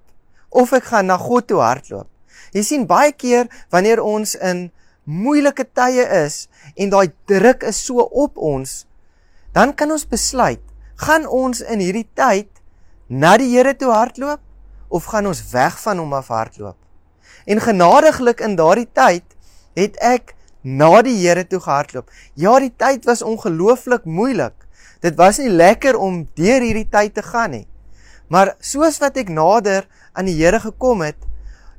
of 0.48 0.72
ek 0.72 0.84
gaan 0.84 1.06
na 1.06 1.16
God 1.16 1.46
toe 1.46 1.60
hardloop. 1.60 2.08
Jy 2.52 2.62
sien 2.62 2.86
baie 2.86 3.12
keer 3.12 3.46
wanneer 3.70 4.02
ons 4.02 4.34
in 4.34 4.72
moeilike 5.04 5.66
tye 5.72 6.02
is 6.24 6.48
en 6.74 6.90
daai 6.90 7.12
druk 7.26 7.62
is 7.62 7.84
so 7.84 8.02
op 8.02 8.36
ons, 8.36 8.86
dan 9.52 9.74
kan 9.74 9.90
ons 9.90 10.08
besluit, 10.08 10.62
gaan 10.96 11.26
ons 11.26 11.60
in 11.60 11.78
hierdie 11.78 12.08
tyd 12.14 12.53
na 13.08 13.36
die 13.36 13.50
Here 13.52 13.74
toe 13.76 13.92
hardloop 13.92 14.40
of 14.88 15.04
gaan 15.04 15.26
ons 15.26 15.42
weg 15.52 15.76
van 15.82 15.98
hom 15.98 16.12
af 16.12 16.28
hardloop? 16.28 16.76
En 17.46 17.60
genadiglik 17.60 18.40
in 18.40 18.56
daardie 18.56 18.88
tyd 18.92 19.24
het 19.76 19.96
ek 20.00 20.34
na 20.64 21.02
die 21.04 21.16
Here 21.20 21.44
toe 21.44 21.60
gehardloop. 21.60 22.08
Ja, 22.34 22.56
die 22.60 22.72
tyd 22.72 23.04
was 23.04 23.22
ongelooflik 23.22 24.04
moeilik. 24.04 24.56
Dit 25.04 25.18
was 25.20 25.38
nie 25.38 25.52
lekker 25.52 25.98
om 26.00 26.24
deur 26.38 26.64
hierdie 26.64 26.88
tyd 26.88 27.14
te 27.14 27.22
gaan 27.22 27.52
nie. 27.52 27.66
Maar 28.32 28.54
soos 28.64 28.98
wat 29.02 29.18
ek 29.20 29.28
nader 29.28 29.84
aan 30.16 30.30
die 30.30 30.38
Here 30.38 30.60
gekom 30.62 31.04
het, 31.04 31.20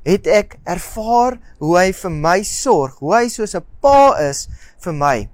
het 0.06 0.28
ek 0.30 0.58
ervaar 0.62 1.40
hoe 1.58 1.74
hy 1.80 1.88
vir 1.98 2.12
my 2.14 2.38
sorg, 2.46 3.00
hoe 3.02 3.16
hy 3.16 3.26
soos 3.28 3.56
'n 3.56 3.66
pa 3.82 4.14
is 4.22 4.46
vir 4.78 4.94
my. 4.94 5.28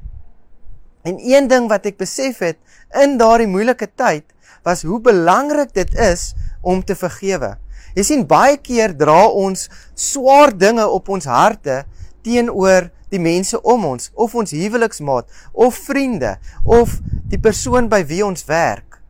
En 1.04 1.18
een 1.20 1.48
ding 1.48 1.68
wat 1.68 1.86
ek 1.86 1.98
besef 1.98 2.38
het 2.38 2.58
in 3.02 3.18
daardie 3.18 3.46
moeilike 3.46 3.86
tyd 3.96 4.24
was 4.64 4.82
hoe 4.82 5.00
belangrik 5.00 5.74
dit 5.74 5.94
is 5.98 6.32
om 6.60 6.82
te 6.84 6.94
vergewe. 6.94 7.56
Jy 7.94 8.04
sien 8.06 8.26
baie 8.26 8.56
keer 8.56 8.94
dra 8.96 9.26
ons 9.28 9.68
swaar 9.94 10.54
dinge 10.56 10.86
op 10.88 11.08
ons 11.12 11.28
harte 11.28 11.82
teenoor 12.24 12.88
die 13.12 13.20
mense 13.20 13.58
om 13.60 13.84
ons 13.84 14.08
of 14.14 14.34
ons 14.38 14.54
huweliksmaat 14.56 15.28
of 15.52 15.76
vriende 15.88 16.36
of 16.64 16.96
die 17.28 17.40
persoon 17.40 17.90
by 17.92 18.00
wie 18.08 18.22
ons 18.24 18.46
werk. 18.48 19.00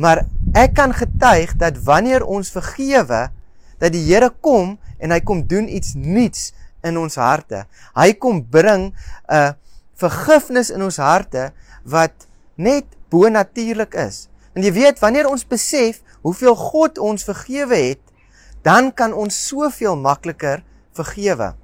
Maar 0.00 0.24
ek 0.56 0.76
kan 0.78 0.94
getuig 0.96 1.56
dat 1.60 1.82
wanneer 1.84 2.24
ons 2.24 2.52
vergewe, 2.54 3.28
dat 3.80 3.92
die 3.92 4.04
Here 4.06 4.30
kom 4.40 4.76
en 5.00 5.12
hy 5.12 5.20
kom 5.24 5.42
doen 5.48 5.68
iets 5.68 5.96
nuuts 5.96 6.50
in 6.86 6.96
ons 7.00 7.18
harte. 7.20 7.64
Hy 7.96 8.12
kom 8.16 8.44
bring 8.44 8.92
'n 9.28 9.54
vergifnis 9.96 10.70
in 10.70 10.82
ons 10.82 10.96
harte 10.96 11.52
wat 11.84 12.26
net 12.56 12.86
bonatuurlik 13.10 13.94
is. 13.94 14.28
En 14.54 14.62
jy 14.66 14.72
weet 14.74 14.98
wanneer 14.98 15.28
ons 15.30 15.46
besef 15.46 16.00
hoeveel 16.24 16.56
God 16.58 16.98
ons 16.98 17.24
vergewe 17.24 17.76
het, 17.76 18.02
dan 18.66 18.90
kan 18.92 19.14
ons 19.16 19.36
soveel 19.46 19.96
makliker 19.96 20.64
vergewe. 20.96 21.54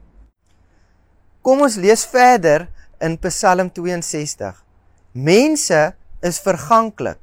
Kom 1.43 1.62
ons 1.66 1.76
lees 1.78 2.07
verder 2.09 2.69
in 3.02 3.19
Psalm 3.23 3.71
62. 3.75 4.55
Mense 5.12 5.83
is 6.25 6.40
verganklik. 6.43 7.21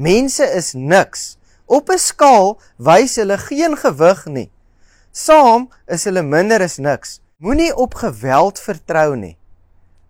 Mense 0.00 0.46
is 0.56 0.72
niks. 0.74 1.36
Op 1.66 1.90
'n 1.90 1.98
skaal 1.98 2.58
wys 2.78 3.16
hulle 3.16 3.38
geen 3.38 3.76
gewig 3.76 4.26
nie. 4.26 4.50
Saam 5.12 5.68
is 5.86 6.04
hulle 6.04 6.22
minder 6.22 6.62
as 6.62 6.78
niks. 6.78 7.20
Moenie 7.38 7.76
op 7.76 7.94
geweld 7.94 8.58
vertrou 8.58 9.16
nie. 9.16 9.36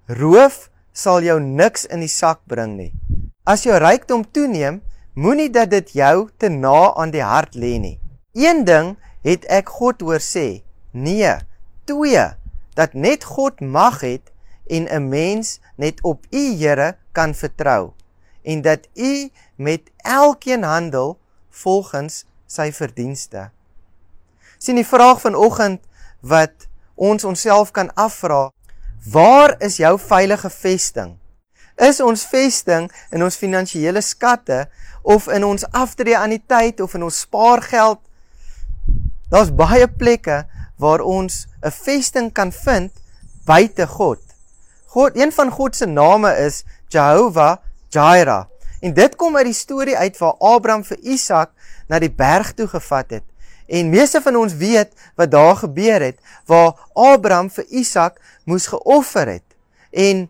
Roof 0.06 0.70
sal 0.92 1.22
jou 1.22 1.40
niks 1.40 1.86
in 1.86 2.00
die 2.00 2.08
sak 2.08 2.40
bring 2.46 2.76
nie. 2.76 2.92
As 3.44 3.62
jou 3.62 3.76
rykdom 3.78 4.24
toeneem, 4.30 4.82
moenie 5.14 5.50
dat 5.50 5.70
dit 5.70 5.92
jou 5.92 6.28
te 6.36 6.48
na 6.48 6.94
aan 6.94 7.10
die 7.10 7.24
hart 7.24 7.54
lê 7.54 7.78
nie. 7.78 7.98
Een 8.32 8.64
ding 8.64 8.96
het 9.22 9.44
ek 9.50 9.68
God 9.68 10.00
hoor 10.00 10.22
sê. 10.22 10.62
Nee, 10.90 11.36
twee 11.84 12.26
dat 12.74 12.94
net 12.94 13.24
God 13.24 13.60
mag 13.60 14.00
het 14.00 14.32
en 14.66 14.86
'n 14.88 15.08
mens 15.08 15.60
net 15.76 16.02
op 16.02 16.26
U 16.30 16.42
Here 16.56 16.96
kan 17.12 17.34
vertrou 17.34 17.92
en 18.42 18.62
dat 18.62 18.88
U 18.94 19.30
met 19.56 19.90
elkeen 19.96 20.62
handel 20.62 21.18
volgens 21.50 22.24
sy 22.46 22.72
verdienste. 22.72 23.50
sien 24.58 24.76
die 24.76 24.86
vraag 24.86 25.20
vanoggend 25.20 25.80
wat 26.20 26.68
ons 26.94 27.24
onsself 27.24 27.70
kan 27.70 27.88
afvra, 27.94 28.50
waar 29.12 29.54
is 29.58 29.76
jou 29.76 29.98
veilige 29.98 30.50
vesting? 30.50 31.19
Is 31.80 32.00
ons 32.04 32.26
vesting 32.28 32.90
in 33.08 33.22
ons 33.24 33.38
finansiële 33.40 34.02
skatte 34.04 34.66
of 35.02 35.30
in 35.32 35.46
ons 35.48 35.64
aftree 35.72 36.16
aan 36.16 36.34
die 36.34 36.42
tyd 36.44 36.82
of 36.84 36.94
in 36.98 37.06
ons 37.06 37.22
spaargeld? 37.24 38.02
Daar's 39.32 39.52
baie 39.54 39.86
plekke 39.88 40.42
waar 40.76 41.00
ons 41.00 41.46
'n 41.64 41.70
vesting 41.70 42.32
kan 42.32 42.52
vind 42.52 42.92
buite 43.46 43.86
God. 43.86 44.20
God, 44.92 45.16
een 45.16 45.32
van 45.32 45.50
God 45.50 45.76
se 45.76 45.86
name 45.86 46.36
is 46.36 46.64
Jehovah 46.88 47.56
Jireh. 47.88 48.44
En 48.80 48.94
dit 48.94 49.16
kom 49.16 49.36
uit 49.36 49.44
die 49.44 49.54
storie 49.54 49.96
uit 49.96 50.18
waar 50.18 50.34
Abraham 50.38 50.84
vir 50.84 50.98
Isak 51.02 51.50
na 51.88 51.98
die 51.98 52.10
berg 52.10 52.52
toe 52.52 52.66
gevat 52.66 53.10
het. 53.10 53.22
En 53.68 53.90
meeste 53.90 54.20
van 54.20 54.36
ons 54.36 54.54
weet 54.54 54.92
wat 55.16 55.30
daar 55.30 55.56
gebeur 55.56 56.00
het 56.00 56.18
waar 56.46 56.74
Abraham 56.92 57.50
vir 57.50 57.64
Isak 57.68 58.20
moes 58.44 58.66
geoffer 58.66 59.28
het. 59.28 59.46
En 59.90 60.28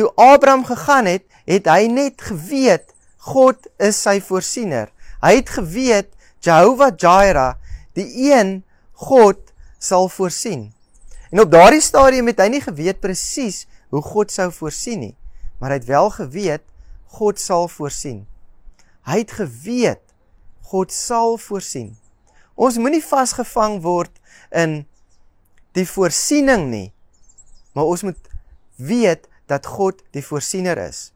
toe 0.00 0.12
Abraham 0.16 0.64
gegaan 0.64 1.04
het, 1.04 1.26
het 1.44 1.68
hy 1.68 1.84
net 1.92 2.22
geweet 2.24 2.94
God 3.20 3.66
is 3.76 3.98
sy 4.00 4.16
voorsiener. 4.24 4.88
Hy 5.20 5.34
het 5.42 5.52
geweet 5.52 6.08
Jehovah 6.40 6.94
Jireh, 6.96 7.58
die 7.98 8.32
een 8.32 8.62
God 8.96 9.52
sal 9.76 10.08
voorsien. 10.08 10.70
En 11.28 11.44
op 11.44 11.52
daardie 11.52 11.84
stadium 11.84 12.30
het 12.32 12.40
hy 12.40 12.48
nie 12.54 12.62
geweet 12.64 13.02
presies 13.04 13.66
hoe 13.92 14.00
God 14.00 14.32
sou 14.32 14.48
voorsien 14.54 15.02
nie, 15.04 15.14
maar 15.60 15.74
hy 15.74 15.80
het 15.82 15.90
wel 15.90 16.08
geweet 16.16 16.64
God 17.20 17.40
sal 17.42 17.68
voorsien. 17.68 18.24
Hy 19.04 19.20
het 19.20 19.34
geweet 19.36 20.00
God 20.72 20.94
sal 20.94 21.36
voorsien. 21.42 21.92
Ons 22.56 22.80
moenie 22.80 23.04
vasgevang 23.04 23.82
word 23.84 24.14
in 24.48 24.84
die 25.76 25.86
voorsiening 25.88 26.70
nie, 26.72 26.88
maar 27.76 27.90
ons 27.90 28.06
moet 28.06 28.30
weet 28.80 29.28
dat 29.50 29.66
God 29.66 29.98
die 30.14 30.24
voorsiener 30.24 30.78
is. 30.78 31.10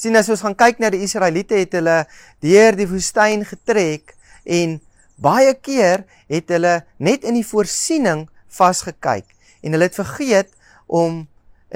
Sien 0.00 0.16
as 0.16 0.30
ons 0.32 0.44
gaan 0.46 0.56
kyk 0.56 0.78
na 0.80 0.88
die 0.94 1.02
Israeliete 1.04 1.58
het 1.58 1.74
hulle 1.76 2.04
deur 2.40 2.78
die 2.78 2.88
woestyn 2.88 3.44
getrek 3.44 4.14
en 4.46 4.78
Baie 5.20 5.52
keer 5.52 6.06
het 6.32 6.48
hulle 6.48 6.80
net 6.96 7.26
in 7.28 7.36
die 7.36 7.44
voorsiening 7.44 8.24
vasgekyk 8.56 9.26
en 9.60 9.74
hulle 9.76 9.88
het 9.90 9.98
vergeet 9.98 10.48
om 10.88 11.26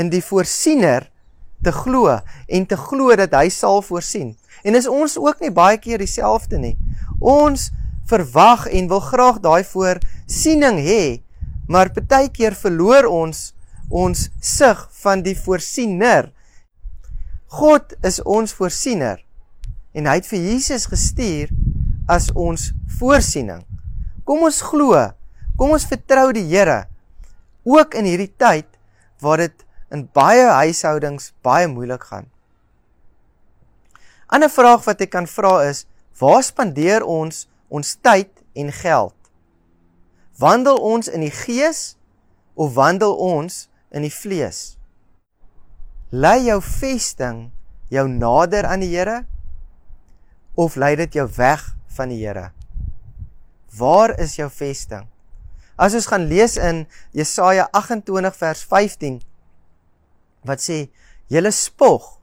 in 0.00 0.09
die 0.11 0.23
voorsiener 0.25 1.11
te 1.64 1.73
glo 1.73 2.16
en 2.49 2.66
te 2.68 2.78
glo 2.80 3.12
dat 3.21 3.37
hy 3.37 3.50
sal 3.52 3.83
voorsien. 3.85 4.33
En 4.64 4.76
is 4.78 4.88
ons 4.88 5.18
ook 5.21 5.44
nie 5.44 5.52
baie 5.52 5.76
keer 5.76 6.00
dieselfde 6.00 6.59
nie. 6.61 6.76
Ons 7.21 7.68
verwag 8.09 8.64
en 8.73 8.88
wil 8.88 9.04
graag 9.04 9.42
daai 9.44 9.64
voorsiening 9.68 10.80
hê, 10.80 11.21
maar 11.68 11.92
baie 11.92 12.33
keer 12.33 12.56
verloor 12.56 13.11
ons 13.12 13.50
ons 13.91 14.29
sig 14.41 14.81
van 15.03 15.23
die 15.23 15.37
voorsiener. 15.38 16.31
God 17.47 17.95
is 18.03 18.21
ons 18.23 18.55
voorsiener 18.57 19.21
en 19.95 20.09
hy 20.11 20.17
het 20.19 20.26
vir 20.26 20.43
Jesus 20.43 20.88
gestuur 20.91 21.53
as 22.11 22.31
ons 22.35 22.73
voorsiening. 22.99 23.62
Kom 24.26 24.43
ons 24.47 24.61
glo, 24.64 24.99
kom 25.59 25.75
ons 25.76 25.87
vertrou 25.87 26.33
die 26.35 26.47
Here 26.49 26.85
ook 27.64 27.95
in 27.95 28.09
hierdie 28.09 28.33
tyd 28.37 28.67
waar 29.23 29.41
dit 29.41 29.64
in 29.95 30.05
baie 30.17 30.45
huishoudings 30.50 31.33
baie 31.47 31.69
moeilik 31.71 32.03
gaan. 32.11 32.26
'n 32.26 32.31
Ander 34.35 34.50
vraag 34.50 34.85
wat 34.85 35.00
ek 35.00 35.11
kan 35.11 35.26
vra 35.26 35.62
is, 35.69 35.87
waar 36.19 36.43
spandeer 36.43 37.05
ons 37.05 37.47
ons 37.69 37.97
tyd 38.03 38.31
en 38.55 38.73
geld? 38.73 39.14
Wandel 40.38 40.76
ons 40.76 41.09
in 41.09 41.21
die 41.21 41.31
gees 41.31 41.97
of 42.55 42.75
wandel 42.75 43.14
ons 43.14 43.69
in 43.95 44.03
die 44.03 44.13
vlees? 44.13 44.75
Lei 46.11 46.49
jou 46.49 46.61
vesting 46.63 47.49
jou 47.91 48.05
nader 48.11 48.67
aan 48.67 48.83
die 48.83 48.91
Here 48.93 49.23
of 50.59 50.77
lei 50.79 50.95
dit 50.99 51.17
jou 51.19 51.27
weg 51.39 51.63
van 51.97 52.11
die 52.11 52.21
Here. 52.23 52.51
Waar 53.79 54.15
is 54.23 54.37
jou 54.39 54.51
vesting? 54.51 55.07
As 55.75 55.95
ons 55.95 56.07
gaan 56.07 56.29
lees 56.31 56.55
in 56.59 56.85
Jesaja 57.15 57.67
28 57.75 58.37
vers 58.39 58.63
15 58.71 59.23
wat 60.45 60.61
sê: 60.61 60.91
"Julle 61.27 61.51
spog. 61.51 62.21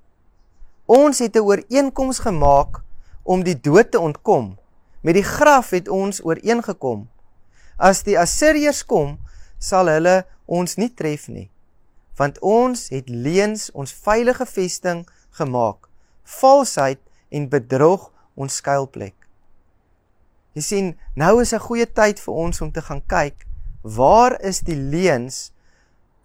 Ons 0.86 1.20
het 1.20 1.36
'n 1.36 1.44
ooreenkoms 1.44 2.20
gemaak 2.20 2.82
om 3.24 3.44
die 3.44 3.60
dood 3.60 3.92
te 3.92 4.00
ontkom. 4.00 4.58
Met 5.02 5.14
die 5.14 5.24
graf 5.24 5.70
het 5.70 5.90
ons 5.90 6.24
ooreengekom. 6.24 7.10
As 7.78 8.04
die 8.04 8.20
Assiriërs 8.20 8.86
kom, 8.86 9.20
sal 9.58 9.88
hulle 9.88 10.26
ons 10.46 10.76
nie 10.76 10.94
tref 10.94 11.28
nie, 11.28 11.51
want 12.22 12.38
ons 12.46 12.90
het 12.94 13.10
leuns 13.10 13.70
ons 13.74 13.94
veilige 14.06 14.46
vesting 14.46 15.06
gemaak, 15.40 15.90
valsheid 16.40 17.02
en 17.34 17.50
bedrog 17.50 18.12
ons 18.38 18.62
skuilplek." 18.62 19.16
Jy 20.54 20.62
sien, 20.62 20.88
nou 21.16 21.42
is 21.42 21.54
'n 21.54 21.66
goeie 21.68 21.86
tyd 21.86 22.20
vir 22.20 22.34
ons 22.34 22.62
om 22.62 22.72
te 22.72 22.82
gaan 22.82 23.02
kyk 23.08 23.48
waar 23.82 24.38
is 24.42 24.60
die 24.60 24.76
leuns 24.76 25.52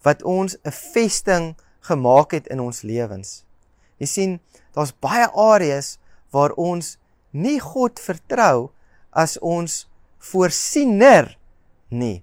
wat 0.02 0.22
ons 0.22 0.56
'n 0.64 0.70
vesting 0.70 1.56
gemaak 1.80 2.30
het 2.30 2.46
in 2.46 2.60
ons 2.60 2.82
lewens. 2.82 3.44
Jy 3.98 4.06
sien, 4.06 4.40
daar's 4.74 4.92
baie 4.92 5.28
areas 5.32 5.98
waar 6.30 6.52
ons 6.52 6.98
nie 7.30 7.60
God 7.60 8.00
vertrou 8.00 8.70
as 9.10 9.38
ons 9.38 9.88
voorsiener 10.18 11.38
nie. 11.88 12.22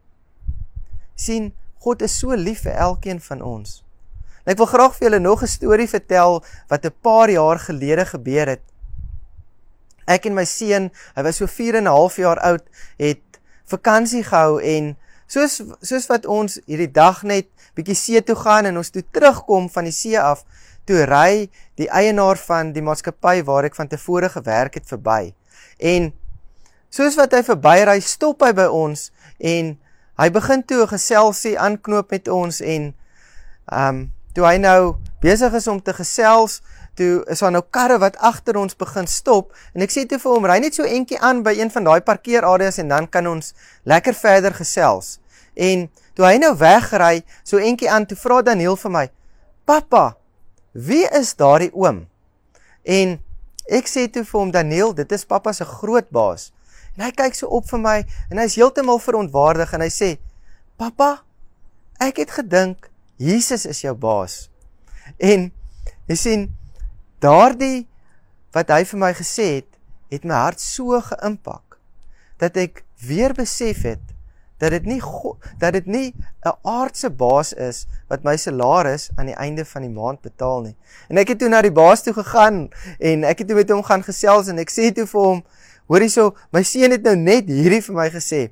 sien, 1.16 1.54
God 1.84 2.02
is 2.02 2.16
so 2.20 2.36
lief 2.36 2.64
vir 2.64 2.78
elkeen 2.80 3.20
van 3.20 3.42
ons. 3.44 3.82
En 4.44 4.54
ek 4.54 4.60
wil 4.60 4.70
graag 4.72 4.96
vir 4.96 5.08
julle 5.08 5.20
nog 5.20 5.44
'n 5.44 5.52
storie 5.52 5.88
vertel 5.88 6.44
wat 6.70 6.86
'n 6.86 6.96
paar 7.02 7.30
jaar 7.30 7.60
gelede 7.60 8.06
gebeur 8.06 8.48
het. 8.48 8.64
Ek 10.08 10.26
en 10.26 10.34
my 10.34 10.46
seun, 10.46 10.92
hy 11.16 11.24
was 11.24 11.38
so 11.38 11.48
4 11.48 11.76
en 11.76 11.84
'n 11.84 11.96
half 11.96 12.16
jaar 12.18 12.40
oud, 12.40 12.64
het 12.98 13.22
vakansie 13.66 14.24
gehou 14.24 14.62
en 14.62 14.98
soos 15.28 15.62
soos 15.82 16.08
wat 16.08 16.26
ons 16.26 16.60
hierdie 16.66 16.92
dag 16.92 17.24
net 17.24 17.48
bietjie 17.76 17.96
see 17.96 18.22
toe 18.22 18.36
gaan 18.36 18.66
en 18.66 18.78
ons 18.78 18.90
toe 18.90 19.04
terugkom 19.12 19.70
van 19.70 19.84
die 19.84 19.96
see 19.96 20.20
af, 20.20 20.44
toe 20.86 21.06
ry 21.06 21.50
die 21.80 21.90
eienaar 21.90 22.38
van 22.38 22.74
die 22.74 22.82
maatskappy 22.82 23.44
waar 23.44 23.64
ek 23.64 23.76
van 23.76 23.88
tevore 23.88 24.30
gewerk 24.30 24.74
het 24.74 24.88
verby. 24.88 25.34
En 25.80 26.14
soos 26.90 27.16
wat 27.16 27.34
hy 27.34 27.42
verbyry, 27.44 28.00
stop 28.00 28.42
hy 28.42 28.52
by 28.54 28.68
ons 28.70 29.12
en 29.40 29.78
hy 30.18 30.30
begin 30.30 30.64
toe 30.66 30.84
'n 30.84 30.88
geselsie 30.88 31.60
aanknoop 31.60 32.12
met 32.12 32.28
ons 32.28 32.62
en 32.62 32.94
ehm 33.66 33.88
um, 33.90 34.12
toe 34.34 34.46
hy 34.46 34.58
nou 34.58 34.96
besig 35.22 35.54
is 35.54 35.68
om 35.68 35.82
te 35.82 35.94
gesels, 35.94 36.62
toe 36.98 37.24
is 37.30 37.40
daar 37.40 37.52
nou 37.52 37.64
karre 37.70 37.98
wat 38.02 38.18
agter 38.18 38.58
ons 38.58 38.76
begin 38.78 39.08
stop 39.08 39.54
en 39.74 39.82
ek 39.86 39.94
sê 39.94 40.06
toe 40.10 40.20
vir 40.20 40.34
hom 40.34 40.46
ry 40.46 40.60
net 40.60 40.76
so 40.76 40.84
entjie 40.84 41.20
aan 41.20 41.44
by 41.46 41.54
een 41.58 41.72
van 41.74 41.84
daai 41.84 42.02
parkeerareas 42.02 42.80
en 42.82 42.88
dan 42.88 43.10
kan 43.10 43.28
ons 43.28 43.54
lekker 43.84 44.14
verder 44.14 44.54
gesels. 44.54 45.20
En 45.54 45.90
toe 46.14 46.26
hy 46.26 46.38
nou 46.42 46.54
wegry 46.58 47.24
so 47.44 47.58
entjie 47.58 47.90
aan 47.90 48.06
toe 48.06 48.18
vra 48.18 48.42
Daniel 48.42 48.76
vir 48.76 48.92
my: 48.92 49.06
"Pappa, 49.66 50.16
wie 50.74 51.06
is 51.12 51.36
daardie 51.36 51.72
oom?" 51.74 52.08
En 52.84 53.20
ek 53.70 53.88
sê 53.88 54.08
toe 54.12 54.24
vir 54.24 54.40
hom 54.40 54.52
Daniel, 54.52 54.94
dit 54.94 55.12
is 55.12 55.26
pappa 55.26 55.54
se 55.54 55.66
groot 55.66 56.10
baas. 56.12 56.52
En 56.98 57.06
hy 57.06 57.12
kyk 57.12 57.36
so 57.36 57.48
op 57.48 57.68
vir 57.70 57.82
my 57.82 57.98
en 58.30 58.42
hy's 58.42 58.58
heeltemal 58.60 59.02
verontwaardig 59.02 59.74
en 59.74 59.82
hy 59.82 59.90
sê: 59.90 60.10
"Pappa, 60.78 61.24
ek 62.00 62.18
het 62.18 62.32
gedink 62.32 62.90
Jesus 63.18 63.66
is 63.66 63.82
jou 63.82 63.96
baas." 63.96 64.50
En 65.18 65.52
jy 66.08 66.16
sien 66.16 66.50
daardie 67.20 67.88
wat 68.54 68.70
hy 68.70 68.84
vir 68.84 69.00
my 69.00 69.14
gesê 69.14 69.48
het, 69.62 69.70
het 70.14 70.26
my 70.26 70.36
hart 70.36 70.62
so 70.62 71.00
geïmpak 71.02 71.80
dat 72.38 72.58
ek 72.58 72.84
weer 73.02 73.34
besef 73.34 73.84
het 73.88 74.14
dat 74.64 74.72
dit 74.72 74.86
nie 74.88 75.02
God, 75.02 75.42
dat 75.60 75.74
dit 75.74 75.86
nie 75.86 76.14
'n 76.46 76.56
aardse 76.62 77.10
baas 77.10 77.54
is 77.54 77.86
wat 78.08 78.24
my 78.24 78.38
salaris 78.38 79.10
aan 79.16 79.26
die 79.26 79.36
einde 79.36 79.66
van 79.66 79.82
die 79.82 79.92
maand 79.92 80.22
betaal 80.22 80.62
nie. 80.62 80.76
En 81.10 81.18
ek 81.18 81.28
het 81.28 81.40
toe 81.40 81.50
na 81.50 81.62
die 81.62 81.72
baas 81.72 82.04
toe 82.04 82.14
gegaan 82.14 82.70
en 83.00 83.24
ek 83.24 83.38
het 83.40 83.48
toe 83.48 83.56
met 83.56 83.70
hom 83.70 83.84
gaan 83.84 84.04
gesels 84.04 84.48
en 84.48 84.58
ek 84.58 84.70
sê 84.72 84.94
toe 84.94 85.06
vir 85.06 85.22
hom, 85.22 85.44
hoor 85.88 86.06
hierso, 86.06 86.32
my 86.52 86.64
seun 86.66 86.96
het 86.96 87.04
nou 87.06 87.16
net 87.20 87.50
hierdie 87.52 87.82
vir 87.86 87.98
my 87.98 88.10
gesê. 88.14 88.44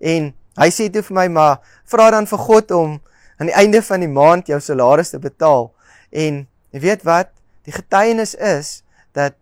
En 0.00 0.32
hy 0.60 0.68
sê 0.70 0.90
toe 0.92 1.02
vir 1.06 1.18
my, 1.18 1.28
maar 1.32 1.62
vra 1.90 2.10
dan 2.14 2.28
vir 2.30 2.42
God 2.46 2.74
om 2.76 2.98
aan 3.38 3.50
die 3.50 3.56
einde 3.58 3.80
van 3.82 4.04
die 4.04 4.10
maand 4.10 4.50
jou 4.50 4.60
salaris 4.62 5.14
te 5.14 5.20
betaal. 5.22 5.70
En 6.14 6.44
jy 6.74 6.82
weet 6.84 7.06
wat? 7.06 7.32
Die 7.66 7.74
getuienis 7.74 8.34
is 8.36 8.82
dat 9.16 9.36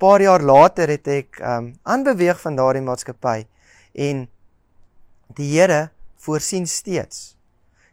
paar 0.00 0.20
jaar 0.20 0.42
later 0.44 0.90
het 0.92 1.08
ek 1.08 1.40
um 1.40 1.70
aanbeweeg 1.88 2.40
van 2.42 2.56
daardie 2.58 2.84
maatskappy 2.84 3.46
en 3.96 4.26
die 5.36 5.48
Here 5.54 5.88
voorsien 6.20 6.66
steeds. 6.68 7.36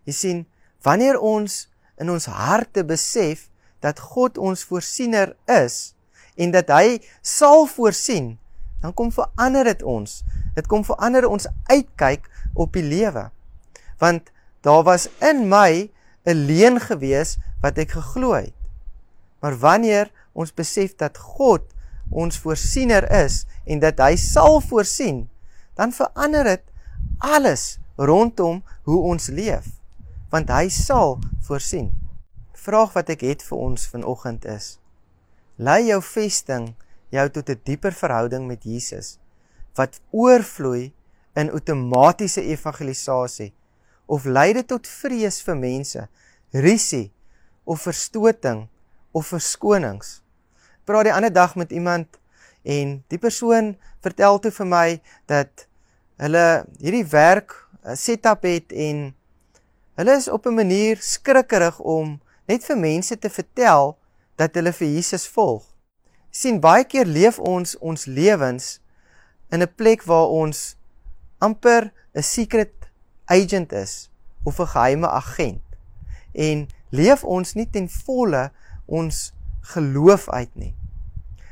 Jy 0.08 0.14
sien, 0.14 0.40
wanneer 0.84 1.20
ons 1.20 1.68
in 2.02 2.12
ons 2.12 2.28
harte 2.28 2.84
besef 2.88 3.48
dat 3.84 4.00
God 4.00 4.40
ons 4.40 4.66
voorsiener 4.68 5.36
is 5.52 5.94
en 6.40 6.52
dat 6.56 6.72
hy 6.74 7.00
sal 7.22 7.68
voorsien, 7.70 8.38
dan 8.84 8.92
kom 8.94 9.14
verander 9.16 9.64
dit 9.72 9.84
ons. 9.88 10.22
Dit 10.58 10.68
kom 10.68 10.84
verander 10.84 11.24
ons 11.32 11.48
uitkyk 11.72 12.28
op 12.60 12.76
die 12.76 12.84
lewe. 12.84 13.30
Want 14.04 14.28
daar 14.68 14.84
was 14.84 15.08
in 15.24 15.48
my 15.48 15.88
'n 16.28 16.46
leuen 16.48 16.80
gewees 16.80 17.38
wat 17.62 17.78
ek 17.78 17.96
geglo 17.96 18.34
het. 18.36 18.56
Maar 19.40 19.56
wanneer 19.60 20.12
ons 20.34 20.54
besef 20.54 20.96
dat 20.96 21.18
God 21.18 21.62
ons 22.10 22.40
voorsiener 22.40 23.08
is 23.12 23.46
en 23.66 23.80
dat 23.80 24.00
hy 24.00 24.16
sal 24.16 24.62
voorsien, 24.62 25.30
dan 25.76 25.92
verander 25.92 26.44
dit 26.44 26.64
alles 27.18 27.80
rondom 27.96 28.64
hoe 28.84 29.02
ons 29.02 29.28
leef, 29.28 29.66
want 30.30 30.50
hy 30.50 30.70
sal 30.70 31.20
voorsien. 31.42 31.92
Vraag 32.54 32.94
wat 32.94 33.10
ek 33.10 33.22
het 33.22 33.44
vir 33.44 33.58
ons 33.58 33.88
vanoggend 33.88 34.46
is: 34.46 34.80
Lei 35.56 35.86
jou 35.88 36.02
vesting 36.02 36.76
jou 37.14 37.30
tot 37.30 37.50
'n 37.50 37.62
dieper 37.64 37.94
verhouding 37.94 38.48
met 38.48 38.64
Jesus 38.64 39.18
wat 39.78 40.02
oorvloei 40.12 40.94
in 41.34 41.52
outomatiese 41.52 42.42
evangelisasie 42.42 43.54
of 44.06 44.26
lei 44.26 44.54
dit 44.54 44.68
tot 44.68 44.88
vrees 44.88 45.42
vir 45.42 45.56
mense, 45.58 46.08
risie 46.52 47.12
of 47.64 47.82
verstoting 47.82 48.68
of 49.12 49.28
verskonings. 49.32 50.22
Praat 50.86 51.08
die 51.08 51.14
ander 51.14 51.34
dag 51.34 51.56
met 51.56 51.72
iemand 51.72 52.20
en 52.64 53.04
die 53.08 53.18
persoon 53.18 53.74
vertel 54.04 54.40
toe 54.40 54.52
vir 54.52 54.70
my 54.70 54.88
dat 55.32 55.68
hulle 56.22 56.66
hierdie 56.80 57.06
werk 57.12 57.56
eh, 57.84 57.96
setup 57.98 58.46
het 58.48 58.72
en 58.72 59.14
hulle 60.00 60.18
is 60.18 60.28
op 60.28 60.46
'n 60.48 60.56
manier 60.56 60.98
skrikkerig 61.02 61.80
om 61.80 62.20
net 62.46 62.64
vir 62.64 62.78
mense 62.78 63.18
te 63.18 63.30
vertel 63.30 63.98
dat 64.36 64.56
hulle 64.56 64.74
vir 64.74 64.88
Jesus 64.88 65.28
volg. 65.28 65.73
Sien 66.34 66.60
baie 66.64 66.86
keer 66.90 67.06
leef 67.06 67.38
ons 67.40 67.76
ons 67.78 68.06
lewens 68.10 68.80
in 69.54 69.62
'n 69.62 69.76
plek 69.76 70.04
waar 70.10 70.34
ons 70.34 70.76
amper 71.40 71.92
'n 72.16 72.24
secret 72.24 72.74
agent 73.26 73.72
is 73.72 74.10
of 74.44 74.60
'n 74.60 74.74
geheime 74.74 75.08
agent 75.08 75.62
en 76.34 76.68
leef 76.90 77.24
ons 77.24 77.54
nie 77.54 77.70
ten 77.70 77.90
volle 77.90 78.52
ons 78.86 79.34
geloof 79.62 80.30
uit 80.30 80.56
nie. 80.56 80.74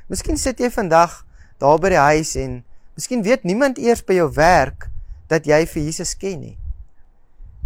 Miskien 0.10 0.38
sit 0.38 0.60
jy 0.60 0.70
vandag 0.70 1.26
daar 1.58 1.80
by 1.80 1.90
die 1.90 2.06
huis 2.10 2.36
en 2.36 2.64
Miskien 3.02 3.24
weet 3.24 3.44
niemand 3.48 3.80
eers 3.80 4.04
by 4.04 4.18
jou 4.20 4.28
werk 4.36 4.90
dat 5.32 5.48
jy 5.48 5.64
vir 5.66 5.86
Jesus 5.88 6.12
ken 6.20 6.42
nie. 6.44 6.58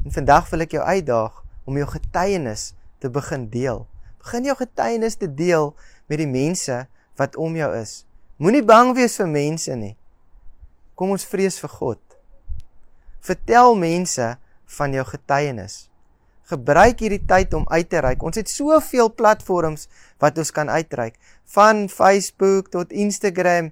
En 0.06 0.14
vandag 0.14 0.52
wil 0.52 0.64
ek 0.64 0.76
jou 0.78 0.84
uitdaag 0.86 1.42
om 1.66 1.80
jou 1.80 1.88
getuienis 1.90 2.70
te 3.02 3.10
begin 3.10 3.48
deel. 3.50 3.82
Begin 4.22 4.46
jou 4.46 4.56
getuienis 4.60 5.18
te 5.18 5.28
deel 5.28 5.74
met 6.08 6.22
die 6.22 6.30
mense 6.30 6.86
wat 7.20 7.36
om 7.36 7.56
jou 7.56 7.72
is. 7.78 8.04
Moenie 8.38 8.64
bang 8.64 8.94
wees 8.96 9.18
vir 9.20 9.30
mense 9.32 9.76
nie. 9.76 9.96
Kom 10.96 11.14
ons 11.16 11.28
vrees 11.28 11.60
vir 11.60 11.72
God. 11.72 12.02
Vertel 13.26 13.76
mense 13.80 14.36
van 14.78 14.94
jou 14.94 15.06
getuienis. 15.08 15.86
Gebruik 16.46 17.00
hierdie 17.02 17.24
tyd 17.26 17.56
om 17.58 17.66
uit 17.72 17.90
te 17.90 18.02
reik. 18.04 18.22
Ons 18.24 18.38
het 18.38 18.52
soveel 18.52 19.10
platforms 19.14 19.88
wat 20.22 20.38
ons 20.38 20.52
kan 20.54 20.70
uitreik, 20.70 21.18
van 21.56 21.88
Facebook 21.90 22.70
tot 22.74 22.94
Instagram 22.94 23.72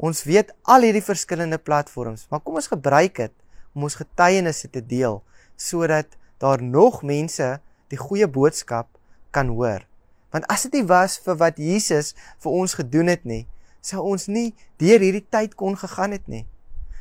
Ons 0.00 0.22
weet 0.24 0.54
al 0.64 0.86
hierdie 0.86 1.04
verskillende 1.04 1.58
platforms, 1.60 2.24
maar 2.32 2.40
kom 2.40 2.56
ons 2.56 2.70
gebruik 2.72 3.18
dit 3.18 3.32
om 3.76 3.84
ons 3.84 3.98
getuienisse 4.00 4.70
te 4.72 4.80
deel 4.80 5.20
sodat 5.60 6.16
daar 6.40 6.62
nog 6.64 7.02
mense 7.04 7.58
die 7.92 8.00
goeie 8.00 8.24
boodskap 8.24 8.88
kan 9.36 9.52
hoor. 9.52 9.84
Want 10.30 10.46
as 10.52 10.62
dit 10.66 10.78
nie 10.78 10.86
was 10.86 11.18
vir 11.18 11.38
wat 11.40 11.58
Jesus 11.58 12.14
vir 12.38 12.52
ons 12.52 12.76
gedoen 12.78 13.10
het 13.10 13.24
nie, 13.26 13.46
sou 13.82 14.02
ons 14.12 14.28
nie 14.28 14.52
deur 14.78 15.02
hierdie 15.02 15.26
tyd 15.32 15.56
kon 15.58 15.76
gegaan 15.78 16.14
het 16.14 16.28
nie. 16.30 16.46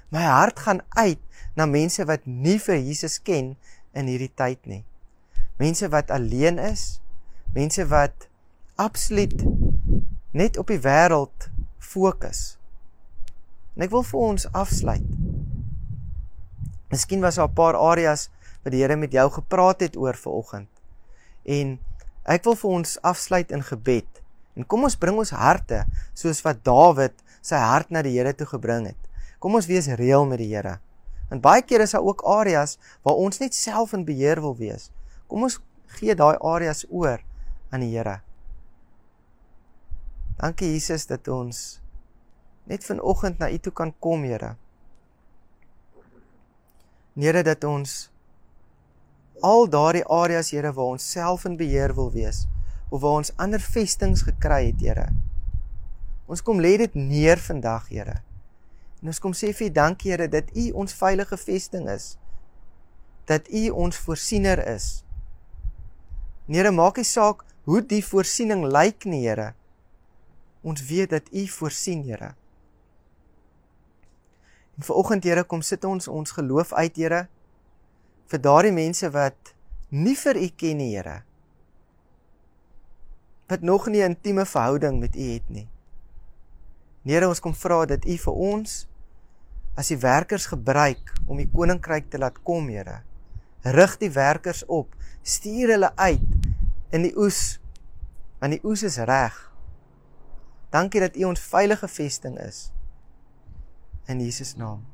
My 0.10 0.26
hart 0.26 0.63
gaan 0.65 0.82
uit 0.98 1.22
na 1.56 1.68
mense 1.70 2.06
wat 2.10 2.26
nie 2.26 2.58
vir 2.62 2.80
Jesus 2.80 3.20
ken 3.22 3.54
in 3.94 4.10
hierdie 4.10 4.32
tyd 4.34 4.62
nie. 4.65 4.82
Mense 5.60 5.89
wat 5.92 6.12
alleen 6.12 6.58
is, 6.62 7.02
mense 7.54 7.86
wat 7.92 8.30
absoluut 8.80 9.44
net 10.32 10.58
op 10.58 10.72
die 10.72 10.82
wêreld 10.82 11.50
fokus. 11.78 12.58
En 13.76 13.86
ek 13.86 13.94
wil 13.94 14.06
vir 14.08 14.24
ons 14.24 14.48
afsluit. 14.56 15.06
Miskien 16.89 17.22
was 17.22 17.38
daar 17.38 17.50
'n 17.50 17.54
paar 17.54 17.78
areas 17.78 18.30
wat 18.63 18.74
die 18.74 18.82
Here 18.82 18.96
met 18.96 19.12
jou 19.12 19.30
gepraat 19.32 19.80
het 19.80 19.96
oor 19.96 20.15
vanoggend. 20.18 20.70
En 21.46 21.80
ek 22.30 22.46
wil 22.46 22.58
vir 22.60 22.76
ons 22.80 22.98
afsluit 23.02 23.52
in 23.56 23.63
gebed. 23.65 24.08
En 24.60 24.65
kom 24.68 24.86
ons 24.86 24.98
bring 25.00 25.18
ons 25.18 25.34
harte 25.34 25.86
soos 26.18 26.44
wat 26.46 26.62
Dawid 26.68 27.15
sy 27.42 27.58
hart 27.58 27.89
na 27.94 28.04
die 28.06 28.18
Here 28.18 28.34
toe 28.36 28.48
gebring 28.50 28.89
het. 28.92 29.00
Kom 29.39 29.56
ons 29.56 29.70
wees 29.70 29.88
reël 30.00 30.26
met 30.30 30.42
die 30.42 30.52
Here. 30.52 30.78
En 31.30 31.42
baie 31.42 31.62
keer 31.63 31.86
is 31.86 31.94
daar 31.96 32.06
ook 32.06 32.26
areas 32.28 32.78
waar 33.06 33.20
ons 33.22 33.39
net 33.39 33.56
self 33.56 33.94
in 33.98 34.06
beheer 34.06 34.42
wil 34.42 34.58
wees. 34.58 34.89
Kom 35.30 35.46
ons 35.48 35.60
gee 36.00 36.15
daai 36.18 36.38
areas 36.38 36.86
oor 36.89 37.22
aan 37.72 37.86
die 37.86 37.94
Here. 37.94 38.20
Dankie 40.39 40.74
Jesus 40.74 41.06
dat 41.10 41.28
ons 41.28 41.80
net 42.70 42.86
vanoggend 42.86 43.39
na 43.39 43.50
U 43.50 43.58
toe 43.58 43.74
kan 43.74 43.94
kom, 44.00 44.24
Here. 44.24 44.56
Here 47.20 47.44
dat 47.44 47.63
ons 47.68 48.10
al 49.41 49.67
daardie 49.69 50.06
areas, 50.06 50.52
Here, 50.52 50.71
waar 50.73 50.95
ons 50.95 51.12
self 51.12 51.45
in 51.45 51.58
beheer 51.58 51.93
wil 51.95 52.12
wees, 52.12 52.45
of 52.89 53.02
waar 53.02 53.19
ons 53.21 53.32
ander 53.38 53.62
vestings 53.62 54.23
gekry 54.28 54.69
het, 54.71 54.82
Here. 54.82 55.10
Ons 56.30 56.43
kom 56.45 56.62
lê 56.62 56.75
dit 56.78 56.95
neer 56.95 57.41
vandag, 57.41 57.88
Here. 57.89 58.19
En 59.02 59.12
ons 59.12 59.21
kom 59.23 59.34
sê 59.34 59.54
vir 59.56 59.69
U 59.69 59.71
dankie, 59.73 60.12
Here, 60.12 60.28
dat 60.28 60.52
U 60.56 60.65
ons 60.84 60.95
veilige 60.95 61.38
vesting 61.38 61.88
is. 61.89 62.17
Dat 63.30 63.47
U 63.49 63.69
ons 63.86 63.97
voorsiener 64.06 64.62
is. 64.67 65.04
Here, 66.49 66.71
maak 66.73 66.97
nie 66.97 67.08
saak 67.08 67.45
hoe 67.69 67.82
die 67.86 68.04
voorsiening 68.06 68.65
lyk 68.67 69.06
nie, 69.06 69.23
Here. 69.28 69.54
Ons 70.65 70.84
weet 70.89 71.13
dat 71.15 71.32
U 71.32 71.47
voorsien, 71.47 72.04
Here. 72.04 72.34
En 74.78 74.88
vanoggend, 74.88 75.23
Here, 75.23 75.43
kom 75.43 75.62
sit 75.62 75.86
ons 75.86 76.08
ons 76.08 76.38
geloof 76.38 76.73
uit, 76.73 76.95
Here, 76.97 77.28
vir 78.30 78.42
daardie 78.44 78.74
mense 78.76 79.10
wat 79.13 79.54
nie 79.89 80.15
vir 80.15 80.38
U 80.38 80.48
ken 80.58 80.78
nie, 80.78 80.92
Here. 80.96 81.24
Wat 83.50 83.62
nog 83.62 83.88
nie 83.88 84.02
'n 84.04 84.13
intieme 84.13 84.46
verhouding 84.46 85.00
met 85.00 85.15
U 85.15 85.34
het 85.34 85.50
nie. 85.50 85.68
Here, 87.04 87.28
ons 87.28 87.39
kom 87.39 87.54
vra 87.54 87.86
dat 87.86 88.06
U 88.06 88.18
vir 88.18 88.34
ons 88.34 88.88
as 89.76 89.88
die 89.88 89.98
werkers 89.98 90.46
gebruik 90.46 91.13
om 91.28 91.39
U 91.39 91.46
koninkryk 91.48 92.10
te 92.10 92.18
laat 92.18 92.44
kom, 92.44 92.68
Here. 92.70 93.02
Rig 93.63 93.98
die 93.98 94.12
werkers 94.12 94.65
op, 94.65 94.96
stuur 95.22 95.70
hulle 95.70 95.96
uit 95.96 96.48
in 96.92 97.02
die 97.02 97.18
oes 97.18 97.60
want 98.39 98.56
die 98.56 98.63
oes 98.63 98.84
is 98.84 98.98
reg. 98.98 99.36
Dankie 100.72 101.02
dat 101.04 101.18
U 101.18 101.24
ons 101.24 101.44
veilige 101.52 101.88
vesting 101.88 102.38
is. 102.39 102.70
In 104.08 104.22
Jesus 104.24 104.56
naam. 104.56 104.86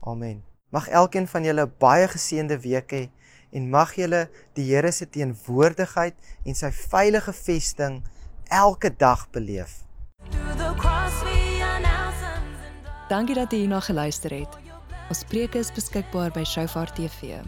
Amen. 0.00 0.51
Mag 0.72 0.88
elkeen 0.88 1.28
van 1.28 1.44
julle 1.44 1.68
baie 1.78 2.08
geseënde 2.08 2.56
week 2.64 2.90
hê 2.96 3.12
en 3.52 3.68
mag 3.68 3.92
julle 3.92 4.32
die 4.56 4.64
Here 4.70 4.88
se 4.92 5.04
teenwoordigheid 5.04 6.14
en 6.48 6.54
sy 6.56 6.70
veilige 6.72 7.32
vesting 7.36 8.00
elke 8.48 8.88
dag 8.96 9.28
beleef. 9.36 9.84
Dankie 13.12 13.36
dat 13.36 13.52
jy 13.52 13.58
hierna 13.66 13.84
geluister 13.84 14.32
het. 14.32 14.48
Ons 15.12 15.20
preke 15.28 15.60
is 15.60 15.68
beskikbaar 15.76 16.32
by 16.32 16.40
Shofar 16.48 16.88
TV. 16.96 17.44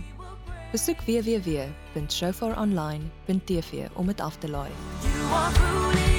Besoek 0.75 1.01
www.shofaronline.tv 1.09 3.89
om 3.95 4.07
dit 4.13 4.21
af 4.21 4.37
te 4.37 4.49
laai. 4.51 4.73
You 5.01 5.33
are 5.33 5.53
ruling 5.57 6.14